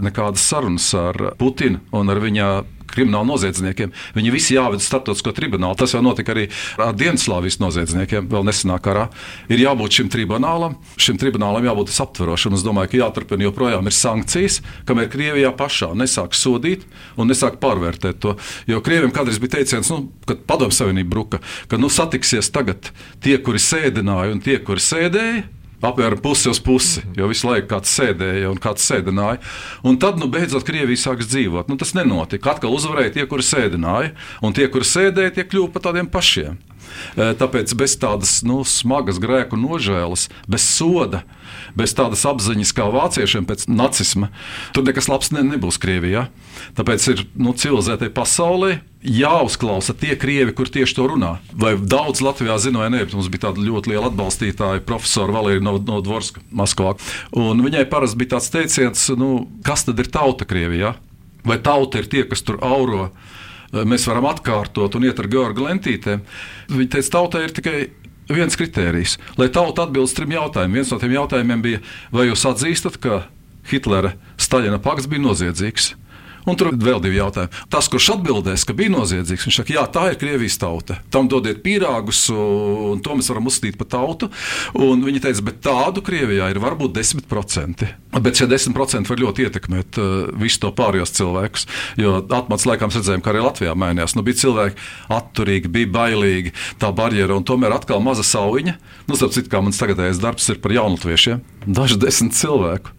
Nekādas 0.02 0.44
sarunas 0.48 0.88
ar 0.96 1.34
Putinu 1.40 1.82
un 1.98 2.14
ar 2.14 2.22
viņa 2.24 2.48
kriminālu 2.94 3.30
noziedzniekiem. 3.32 3.94
Viņi 4.18 4.34
visi 4.34 4.56
jāved 4.58 4.84
starptautisko 4.84 5.34
tribunālu. 5.38 5.78
Tas 5.80 5.96
jau 5.96 6.02
notika 6.04 6.34
arī 6.36 6.48
ar 6.82 6.96
Dienaslāvijas 6.98 7.60
noziedzniekiem, 7.62 8.30
vēl 8.32 8.48
nesenā 8.48 8.78
karā. 8.84 9.08
Ir 9.52 9.64
jābūt 9.64 10.00
šim 10.00 10.12
tribunālam, 10.14 10.78
šim 11.02 11.20
tribunālam 11.22 11.68
jābūt 11.68 11.94
aptverošam. 12.06 12.58
Es 12.58 12.66
domāju, 12.66 12.92
ka 12.92 13.02
jāturpina 13.06 13.48
joprojām 13.48 13.88
ir 13.88 13.96
sankcijas, 13.96 14.60
kamēr 14.90 15.12
Krievijā 15.12 15.54
pašā 15.58 15.92
nesāk 15.98 16.36
sodīt 16.38 16.86
un 17.20 17.32
nesāk 17.32 17.60
pārvērtēt 17.64 18.22
to. 18.24 18.36
Jo 18.70 18.82
Krievijam 18.86 19.14
kādreiz 19.16 19.40
bija 19.42 19.58
teiciens, 19.60 19.92
nu, 19.94 20.10
kad 20.28 20.44
Padomju 20.50 20.76
Savienība 20.76 21.16
bruka, 21.16 21.42
ka 21.72 21.80
nu, 21.82 21.92
satiksies 21.92 22.52
tagad 22.54 22.92
tie, 23.24 23.38
kuri 23.44 23.62
sēdināja 23.62 24.36
un 24.36 24.44
tie, 24.44 24.60
kuri 24.66 24.84
sēdēja 24.84 25.61
apmēram 25.86 26.22
pusi 26.22 26.50
uz 26.52 26.62
pusi, 26.64 27.04
jo 27.18 27.30
visu 27.32 27.50
laiku 27.50 27.70
kāds 27.74 27.94
sēdēja 27.98 28.52
un 28.52 28.60
kāds 28.62 28.86
sēdināja. 28.88 29.42
Un 29.88 29.98
tad, 30.02 30.20
nu, 30.22 30.30
beidzot, 30.32 30.66
Krievija 30.68 31.00
sāks 31.00 31.30
dzīvot. 31.32 31.72
Nu, 31.72 31.78
tas 31.82 31.96
nenotika. 31.98 32.56
Atkal 32.56 32.76
uzvarēja 32.78 33.16
tie, 33.18 33.28
kuri 33.30 33.46
sēdināja, 33.46 34.14
un 34.46 34.58
tie, 34.58 34.68
kuri 34.72 34.88
sēdēja, 34.88 35.36
tie 35.38 35.48
kļuva 35.48 35.74
par 35.76 35.90
tādiem 35.90 36.10
pašiem. 36.12 36.60
E, 37.16 37.32
tāpēc 37.38 37.74
bez 37.78 37.98
tādas 38.02 38.40
nu, 38.48 38.62
smagas 38.68 39.20
grēku 39.22 39.60
nožēlas, 39.60 40.28
bez 40.52 40.66
soda, 40.66 41.24
bez 41.78 41.96
tādas 41.98 42.24
apziņas 42.28 42.74
kā 42.76 42.88
vāciešiem 42.92 43.48
pēc 43.50 43.68
nacisma, 43.72 44.32
tur 44.76 44.86
nekas 44.88 45.10
labs 45.12 45.32
ne, 45.36 45.44
nebūs 45.54 45.80
Krievijā. 45.82 46.28
Tāpēc 46.78 47.08
ir 47.12 47.26
nu, 47.36 47.56
civilizētai 47.58 48.12
pasaulē 48.16 48.80
jāuzklausa 49.02 49.96
tie 49.98 50.16
krievi, 50.20 50.54
kur 50.56 50.70
tieši 50.70 50.96
to 50.98 51.08
runā. 51.10 51.32
Vai 51.58 51.74
daudz 51.76 52.22
Latvijā 52.22 52.58
zina, 52.62 52.84
vai 52.84 52.92
nē, 52.94 53.06
mums 53.16 53.32
bija 53.34 53.48
tāda 53.48 53.64
ļoti 53.66 53.94
liela 53.94 54.12
atbalstītāja, 54.12 54.84
profesora 54.86 55.34
Valērija 55.40 55.66
no, 55.66 55.78
no 55.88 56.02
Dvorska, 56.06 56.44
Maskavā. 56.54 56.96
Un 57.38 57.64
viņai 57.66 57.88
parasti 57.90 58.22
bija 58.22 58.36
tāds 58.36 58.52
teiciens, 58.54 59.08
nu, 59.18 59.48
kas 59.66 59.88
tad 59.88 60.02
ir 60.02 60.12
tauta 60.14 60.46
Krievijā? 60.48 60.96
Vai 61.48 61.58
tauta 61.64 62.02
ir 62.02 62.10
tie, 62.12 62.24
kas 62.30 62.46
tur 62.46 62.62
auro? 62.62 63.10
Mēs 63.72 64.06
varam 64.10 64.28
atkārtot 64.28 64.98
un 64.98 65.08
iet 65.08 65.20
ar 65.22 65.30
Georgu 65.32 65.64
lentītēm. 65.64 66.24
Viņa 66.72 66.94
teica, 66.98 67.12
tautai 67.16 67.46
ir 67.46 67.56
tikai 67.56 67.76
viens 68.32 68.58
kriterijs, 68.60 69.18
lai 69.40 69.48
tauta 69.54 69.86
atbildētu 69.86 70.18
trim 70.20 70.36
jautājumiem. 70.36 70.82
Viens 70.82 70.92
no 70.92 71.00
tiem 71.00 71.16
jautājumiem 71.16 71.64
bija, 71.64 71.82
vai 72.12 72.28
jūs 72.28 72.46
atzīstat, 72.52 73.00
ka 73.04 73.24
Hitlera 73.72 74.16
Staļina 74.42 74.82
pakts 74.84 75.08
bija 75.12 75.24
noziedzīgs? 75.24 75.94
Un 76.50 76.58
tur 76.58 76.72
vēl 76.74 77.02
divi 77.04 77.20
jautājumi. 77.20 77.66
Tas, 77.72 77.90
kurš 77.92 78.12
atbildēs, 78.16 78.66
ka 78.66 78.76
bija 78.78 78.94
noziedzīgs, 78.94 79.46
viņš 79.48 79.58
saka, 79.62 79.76
jā, 79.76 79.84
tā 79.94 80.08
ir 80.12 80.20
Krievijas 80.22 80.58
tauta. 80.62 80.98
Tam 81.14 81.30
dodiet 81.32 81.62
pīrāgus, 81.66 82.24
un 82.34 83.02
to 83.04 83.18
mēs 83.18 83.30
varam 83.32 83.50
uzskatīt 83.52 83.78
par 83.80 83.90
tautu. 83.94 84.32
Un 84.78 85.04
viņi 85.06 85.22
teica, 85.24 85.46
bet 85.50 85.62
tādu 85.66 86.04
Krievijā 86.06 86.50
ir 86.52 86.62
varbūt 86.64 86.96
10%. 86.98 87.90
Bet 88.22 88.40
šie 88.40 88.48
10% 88.52 89.12
var 89.12 89.22
ļoti 89.22 89.46
ietekmēt 89.48 90.00
uh, 90.02 90.14
visu 90.42 90.64
to 90.66 90.72
pārējos 90.76 91.14
cilvēkus. 91.20 91.68
Jo 92.02 92.18
atmats 92.22 92.66
laikā 92.68 92.90
mēs 92.90 93.00
redzējām, 93.00 93.24
ka 93.24 93.34
arī 93.34 93.44
Latvijā 93.46 93.76
mainījās. 93.78 94.18
Nu, 94.18 94.26
bija 94.26 94.42
cilvēki 94.42 94.88
atturīgi, 95.14 95.72
bija 95.72 95.92
bailīgi, 95.94 96.56
tā 96.82 96.92
barjera, 96.96 97.38
un 97.38 97.46
tomēr 97.48 97.78
atkal 97.78 98.02
maza 98.04 98.26
sauņa. 98.28 98.78
Nu, 99.08 99.20
starp 99.20 99.38
citu, 99.38 99.52
kā 99.54 99.62
mans 99.64 99.80
tagadējais 99.82 100.24
darbs 100.24 100.50
ir 100.52 100.60
par 100.64 100.76
jaunatviešiem, 100.76 101.46
daži 101.70 102.02
desmit 102.02 102.36
cilvēku 102.38 102.98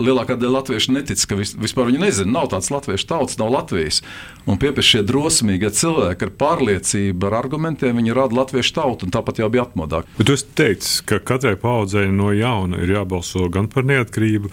lielākā 0.00 0.36
daļa 0.40 0.56
latviešu 0.58 0.96
netic, 0.96 1.24
ka 1.28 1.38
vis, 1.38 1.54
vispār 1.58 1.90
viņi 1.90 2.02
nezina, 2.02 2.34
nav 2.38 2.50
tāds 2.52 2.70
latviešu 2.72 3.08
tauts, 3.10 3.38
nav 3.40 3.52
Latvijas. 3.52 4.02
Un 4.48 4.60
pieprasa 4.60 4.96
šie 4.96 5.02
drosmīgie 5.06 5.72
cilvēki 5.76 6.28
ar 6.28 6.34
pārliecību, 6.40 7.28
ar 7.28 7.38
argumentiem, 7.42 7.98
viņi 8.00 8.16
rada 8.16 8.38
latviešu 8.42 8.76
tautu, 8.78 9.08
un 9.08 9.14
tāpat 9.14 9.42
jau 9.42 9.50
bija 9.52 9.66
atmodā. 9.68 10.04
Bet 10.18 10.32
jūs 10.32 10.46
teicāt, 10.56 10.92
ka 11.08 11.20
katrai 11.32 11.56
paudzei 11.60 12.08
no 12.12 12.32
jauna 12.34 12.82
ir 12.82 12.96
jābalso 12.96 13.48
gan 13.52 13.68
par 13.72 13.86
neatkarību, 13.88 14.52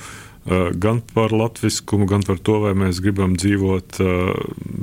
gan 0.75 1.01
par 1.13 1.33
latviskumu, 1.35 2.07
gan 2.09 2.23
par 2.25 2.39
to, 2.41 2.57
vai 2.63 2.73
mēs 2.77 3.01
gribam 3.03 3.35
dzīvot 3.37 3.99
uh, 4.01 4.31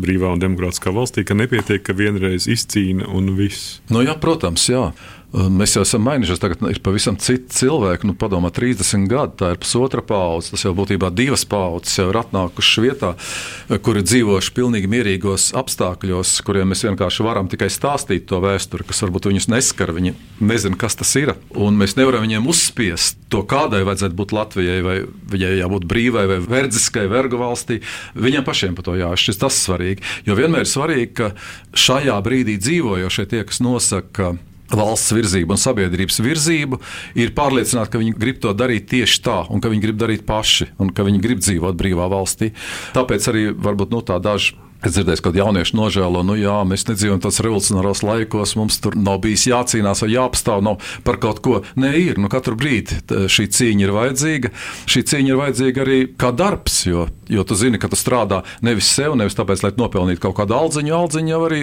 brīvā 0.05 0.35
un 0.37 0.43
demokrātiskā 0.43 0.93
valstī, 0.95 1.25
ka 1.27 1.35
nepietiek, 1.39 1.83
ka 1.83 1.97
vienreiz 1.97 2.47
izcīna 2.51 3.09
un 3.11 3.33
viss. 3.39 3.81
No 3.91 3.99
nu 3.99 4.07
jā, 4.07 4.15
protams, 4.21 4.69
jā. 4.71 4.91
Mēs 5.37 5.75
jau 5.77 5.83
esam 5.85 6.01
mainījušies. 6.07 6.41
Tagad 6.41 6.63
ir 6.71 6.79
pavisam 6.85 7.19
citi 7.21 7.53
cilvēki. 7.59 8.09
Nu, 8.09 8.15
padomā, 8.17 8.49
30 8.55 9.05
gadi, 9.11 9.35
tā 9.43 9.51
ir 9.53 9.59
pusotra 9.61 10.01
paudze. 10.01 10.55
Tas 10.55 10.65
jau 10.65 10.73
būtībā 10.77 11.11
divas 11.13 11.45
paudzes 11.49 11.99
jau 11.99 12.07
ir 12.09 12.17
atnākušas 12.23 12.81
vietā, 12.81 13.11
kuri 13.85 14.05
dzīvojuši 14.07 14.55
pilnīgi 14.57 14.89
mierīgos 14.89 15.51
apstākļos, 15.61 16.39
kuriem 16.47 16.73
mēs 16.73 16.87
vienkārši 16.87 17.27
varam 17.27 17.51
tikai 17.53 17.69
stāstīt 17.73 18.25
to 18.31 18.41
vēsturi, 18.41 18.89
kas 18.89 19.05
varbūt 19.05 19.29
viņus 19.29 19.51
neskar. 19.53 19.93
Viņi 19.99 20.15
nezina, 20.41 20.81
kas 20.81 20.97
tas 20.97 21.13
ir. 21.21 21.35
Un 21.53 21.77
mēs 21.77 21.99
nevaram 22.01 22.25
viņiem 22.25 22.49
uzspiest 22.49 23.21
to, 23.29 23.45
kādai 23.45 23.85
vajadzētu 23.85 24.17
būt 24.17 24.33
Latvijai, 24.37 24.81
vai 24.87 24.99
viņai 25.37 25.53
jābūt 25.61 25.89
brīvai 25.93 26.27
vai 26.33 26.41
verdziskai, 26.49 27.05
vergu 27.13 27.45
valstī. 27.45 27.83
Viņiem 28.17 28.49
pašiem 28.49 28.77
par 28.79 28.89
to 28.89 28.97
jāšķiras. 28.97 29.45
Tas 29.45 29.61
ir 29.61 29.67
svarīgi. 29.69 30.11
Jo 30.31 30.41
vienmēr 30.41 30.65
ir 30.65 30.73
svarīgi, 30.73 31.13
ka 31.21 31.33
šajā 31.77 32.17
brīdī 32.25 32.57
dzīvojošie 32.63 33.29
tie, 33.29 33.45
kas 33.45 33.61
nosaka, 33.61 34.37
valsts 34.73 35.15
virzību 35.15 35.55
un 35.55 35.61
sabiedrības 35.61 36.21
virzību, 36.25 36.81
ir 37.19 37.35
pārliecināti, 37.37 37.93
ka 37.93 38.03
viņi 38.03 38.15
grib 38.19 38.43
to 38.43 38.53
darīt 38.57 38.89
tieši 38.91 39.23
tā, 39.23 39.39
un 39.53 39.63
ka 39.63 39.71
viņi 39.73 39.85
grib 39.85 40.01
darīt 40.01 40.27
paši, 40.27 40.73
un 40.83 40.91
ka 40.95 41.07
viņi 41.07 41.23
grib 41.23 41.43
dzīvot 41.45 41.79
brīvā 41.79 42.09
valstī. 42.13 42.53
Tāpēc 42.97 43.31
arī 43.33 43.49
varbūt 43.55 43.95
nu, 43.95 44.03
tā 44.07 44.19
daži 44.23 44.57
Es 44.85 44.93
dzirdēju, 44.93 45.23
ka 45.25 45.31
jaunieši 45.33 45.77
nožēlo, 45.77 46.21
nu 46.27 46.35
jā, 46.37 46.59
mēs 46.69 46.85
nedzīvojam 46.89 47.23
tādos 47.25 47.41
revolucionāros 47.45 48.03
laikos, 48.05 48.53
mums 48.61 48.77
tur 48.85 48.97
nav 49.01 49.23
bijis 49.25 49.47
jācīnās 49.49 50.03
vai 50.05 50.11
jāapstāv 50.13 50.61
nav 50.67 50.83
par 51.07 51.17
kaut 51.23 51.41
ko. 51.45 51.63
Nē, 51.81 51.95
ir, 51.97 52.21
nu 52.21 52.29
katru 52.33 52.59
brīdi 52.61 52.99
šī 53.33 53.47
cīņa 53.57 53.87
ir 53.87 53.95
vajadzīga. 53.97 54.51
Šī 54.93 55.03
cīņa 55.09 55.33
ir 55.33 55.41
vajadzīga 55.41 55.83
arī 55.87 55.99
kā 56.21 56.31
darbs, 56.37 56.83
jo, 56.91 57.07
jo 57.33 57.47
tu 57.49 57.57
zini, 57.57 57.81
ka 57.81 57.89
tu 57.93 57.97
strādā 57.99 58.43
nevis 58.67 58.91
sev, 58.93 59.17
nevis 59.17 59.39
tāpēc, 59.39 59.65
lai 59.65 59.73
nopelnītu 59.81 60.23
kaut 60.27 60.37
kādu 60.43 60.59
aldziņu, 60.59 60.95
aldziņu 60.99 61.33
jau 61.33 61.41
arī 61.49 61.63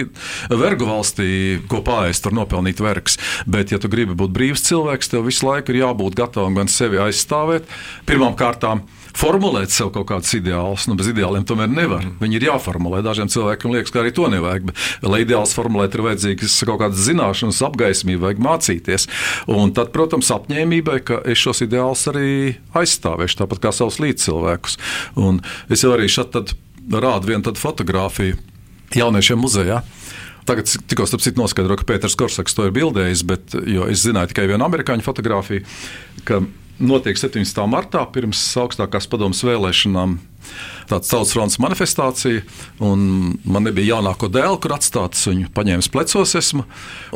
vergu 0.50 0.90
valstī, 0.90 1.30
ko 1.70 1.84
pāriest, 1.86 2.26
tur 2.26 2.34
nopelnīt 2.34 2.82
vergs. 2.82 3.20
Bet, 3.46 3.70
ja 3.70 3.78
tu 3.78 3.92
gribi 3.92 4.18
būt 4.18 4.34
brīvs 4.34 4.66
cilvēks, 4.66 5.14
tev 5.14 5.30
visu 5.30 5.46
laiku 5.46 5.70
ir 5.70 5.84
jābūt 5.84 6.18
gatavam 6.18 6.58
gan 6.58 6.72
sevi 6.72 6.98
aizstāvēt, 7.06 7.70
pirmām 8.10 8.34
kārtām 8.38 8.82
formulēt 9.14 9.72
sev 9.74 9.90
kaut 9.94 10.08
kādus 10.10 10.34
ideālus. 10.36 10.86
Nu, 10.90 10.96
bez 10.98 11.08
ideāliem 11.10 11.46
tomēr 11.46 11.70
nevar. 11.70 12.04
Mm. 12.04 12.16
Viņi 12.22 12.38
ir 12.40 12.46
jāformulē. 12.48 13.02
Dažiem 13.06 13.30
cilvēkiem 13.32 13.74
liekas, 13.74 13.94
ka 13.94 14.02
arī 14.02 14.14
to 14.16 14.28
nevajag. 14.32 14.68
Bet, 14.70 14.84
lai 15.06 15.22
ideāls 15.24 15.54
formulēt, 15.56 15.94
ir 15.94 16.04
vajadzīgas 16.08 16.56
kaut 16.68 16.80
kādas 16.82 17.04
zināšanas, 17.06 17.62
apgaismība, 17.68 18.28
vajag 18.28 18.42
mācīties. 18.44 19.08
Un 19.54 19.74
tad, 19.76 19.92
protams, 19.94 20.32
apņēmībai, 20.34 20.98
ka 21.06 21.20
es 21.30 21.40
šos 21.40 21.64
ideālus 21.66 22.06
arī 22.12 22.30
aizstāvēšu, 22.76 23.40
tāpat 23.42 23.62
kā 23.64 23.74
savus 23.74 24.00
līdzcilvēkus. 24.02 24.78
Un 25.20 25.42
es 25.72 25.86
jau 25.86 25.94
arī 25.94 26.10
šeit 26.10 26.34
rādu 26.90 27.30
vienu 27.30 27.54
fotografiju 27.58 28.40
jauniešiem 28.94 29.40
muzejā. 29.40 29.82
Tagad 30.44 30.68
tikko 30.68 31.06
citu 31.08 31.40
noskaidroju, 31.40 31.80
ka 31.80 31.86
Pēters 31.88 32.16
Korsaks 32.20 32.56
to 32.56 32.66
ir 32.68 32.74
bildējis, 32.76 33.22
bet 33.24 33.54
es 33.56 34.04
zināju 34.04 34.34
tikai 34.34 34.44
vienu 34.50 34.66
amerikāņu 34.66 35.06
fotografiju, 35.06 35.64
notiek 36.82 37.18
17. 37.18 37.64
martā, 37.70 38.02
pirms 38.12 38.40
augstākās 38.60 39.08
padomus 39.10 39.42
vēlēšanām. 39.46 40.16
Tāds 40.90 41.08
tautas 41.08 41.32
fronts 41.32 41.58
manifestācija, 41.62 42.42
un 42.84 43.34
man 43.48 43.64
nebija 43.64 43.94
jaunāko 43.94 44.28
dēlu, 44.32 44.58
kur 44.60 44.76
atstāt 44.76 45.16
viņu 45.16 45.50
paņēmis 45.56 45.90
plecos. 45.94 46.34
Esmu, 46.38 46.66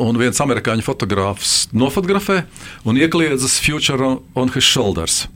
un 0.01 0.19
viens 0.19 0.39
amerikāņu 0.41 0.85
fotogrāfs 0.85 1.57
nofotografē 1.75 2.41
un 2.89 2.97
iekliedzas 2.99 3.59
Future 3.61 4.15
on 4.35 4.55
his 4.55 4.65
shoulders 4.65 5.27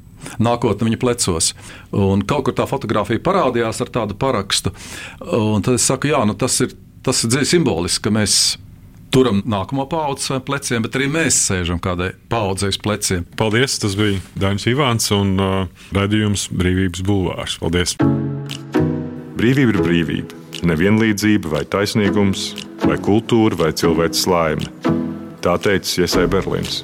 nākotne 0.41 0.87
viņa 0.87 0.99
plecos. 1.01 1.51
Un 1.91 2.23
kaut 2.27 2.47
kur 2.47 2.55
tā 2.57 2.67
fotografija 2.69 3.21
parādījās 3.23 3.81
ar 3.83 3.91
tādu 3.93 4.17
parakstu. 4.19 4.73
Un 5.19 5.63
tad 5.65 5.77
es 5.77 5.87
saku, 5.87 6.13
jā, 6.13 6.23
nu 6.27 6.35
tas 6.39 6.59
ir, 6.63 6.73
tas 7.05 7.23
ir 7.23 7.33
dziļi 7.33 7.49
simboliski, 7.55 8.05
ka 8.07 8.13
mēs 8.15 8.37
turam 9.13 9.43
nākamo 9.45 9.85
paudzi 9.89 10.27
saviem 10.27 10.45
pleciem, 10.47 10.85
bet 10.85 10.97
arī 10.97 11.07
mēs 11.13 11.37
sēžam 11.47 11.79
kādai 11.83 12.13
paudzei 12.31 12.71
uz 12.73 12.79
pleciem. 12.81 13.27
Paldies! 13.37 13.77
Tas 13.81 13.97
bija 13.99 14.17
Dainis 14.39 14.65
Ivāns 14.71 15.11
un 15.13 15.35
uh, 15.37 15.85
redzējums 15.95 16.47
Brīvības 16.53 17.05
bulvārs. 17.05 17.59
Paldies! 17.61 17.97
Brīvība 19.37 19.75
ir 19.75 19.81
brīvība. 19.83 20.41
Nevienlīdzība 20.63 21.51
vai 21.51 21.63
taisnīgums, 21.67 22.53
vai 22.85 22.95
kultūra 23.03 23.57
vai 23.59 23.71
cilvēks 23.75 24.25
laime. 24.31 24.69
Tā 25.43 25.57
teica 25.59 26.05
Iesai 26.05 26.25
Berlīns. 26.31 26.83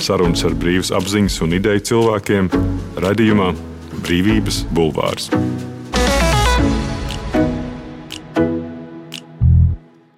Sarunas 0.00 0.44
ar 0.48 0.56
brīvas 0.56 0.92
apziņas 0.96 1.40
un 1.44 1.58
ideju 1.58 1.84
cilvēkiem- 1.92 2.50
radījumā 3.04 3.52
Brīvības 4.06 4.64
bulvārs. 4.72 5.30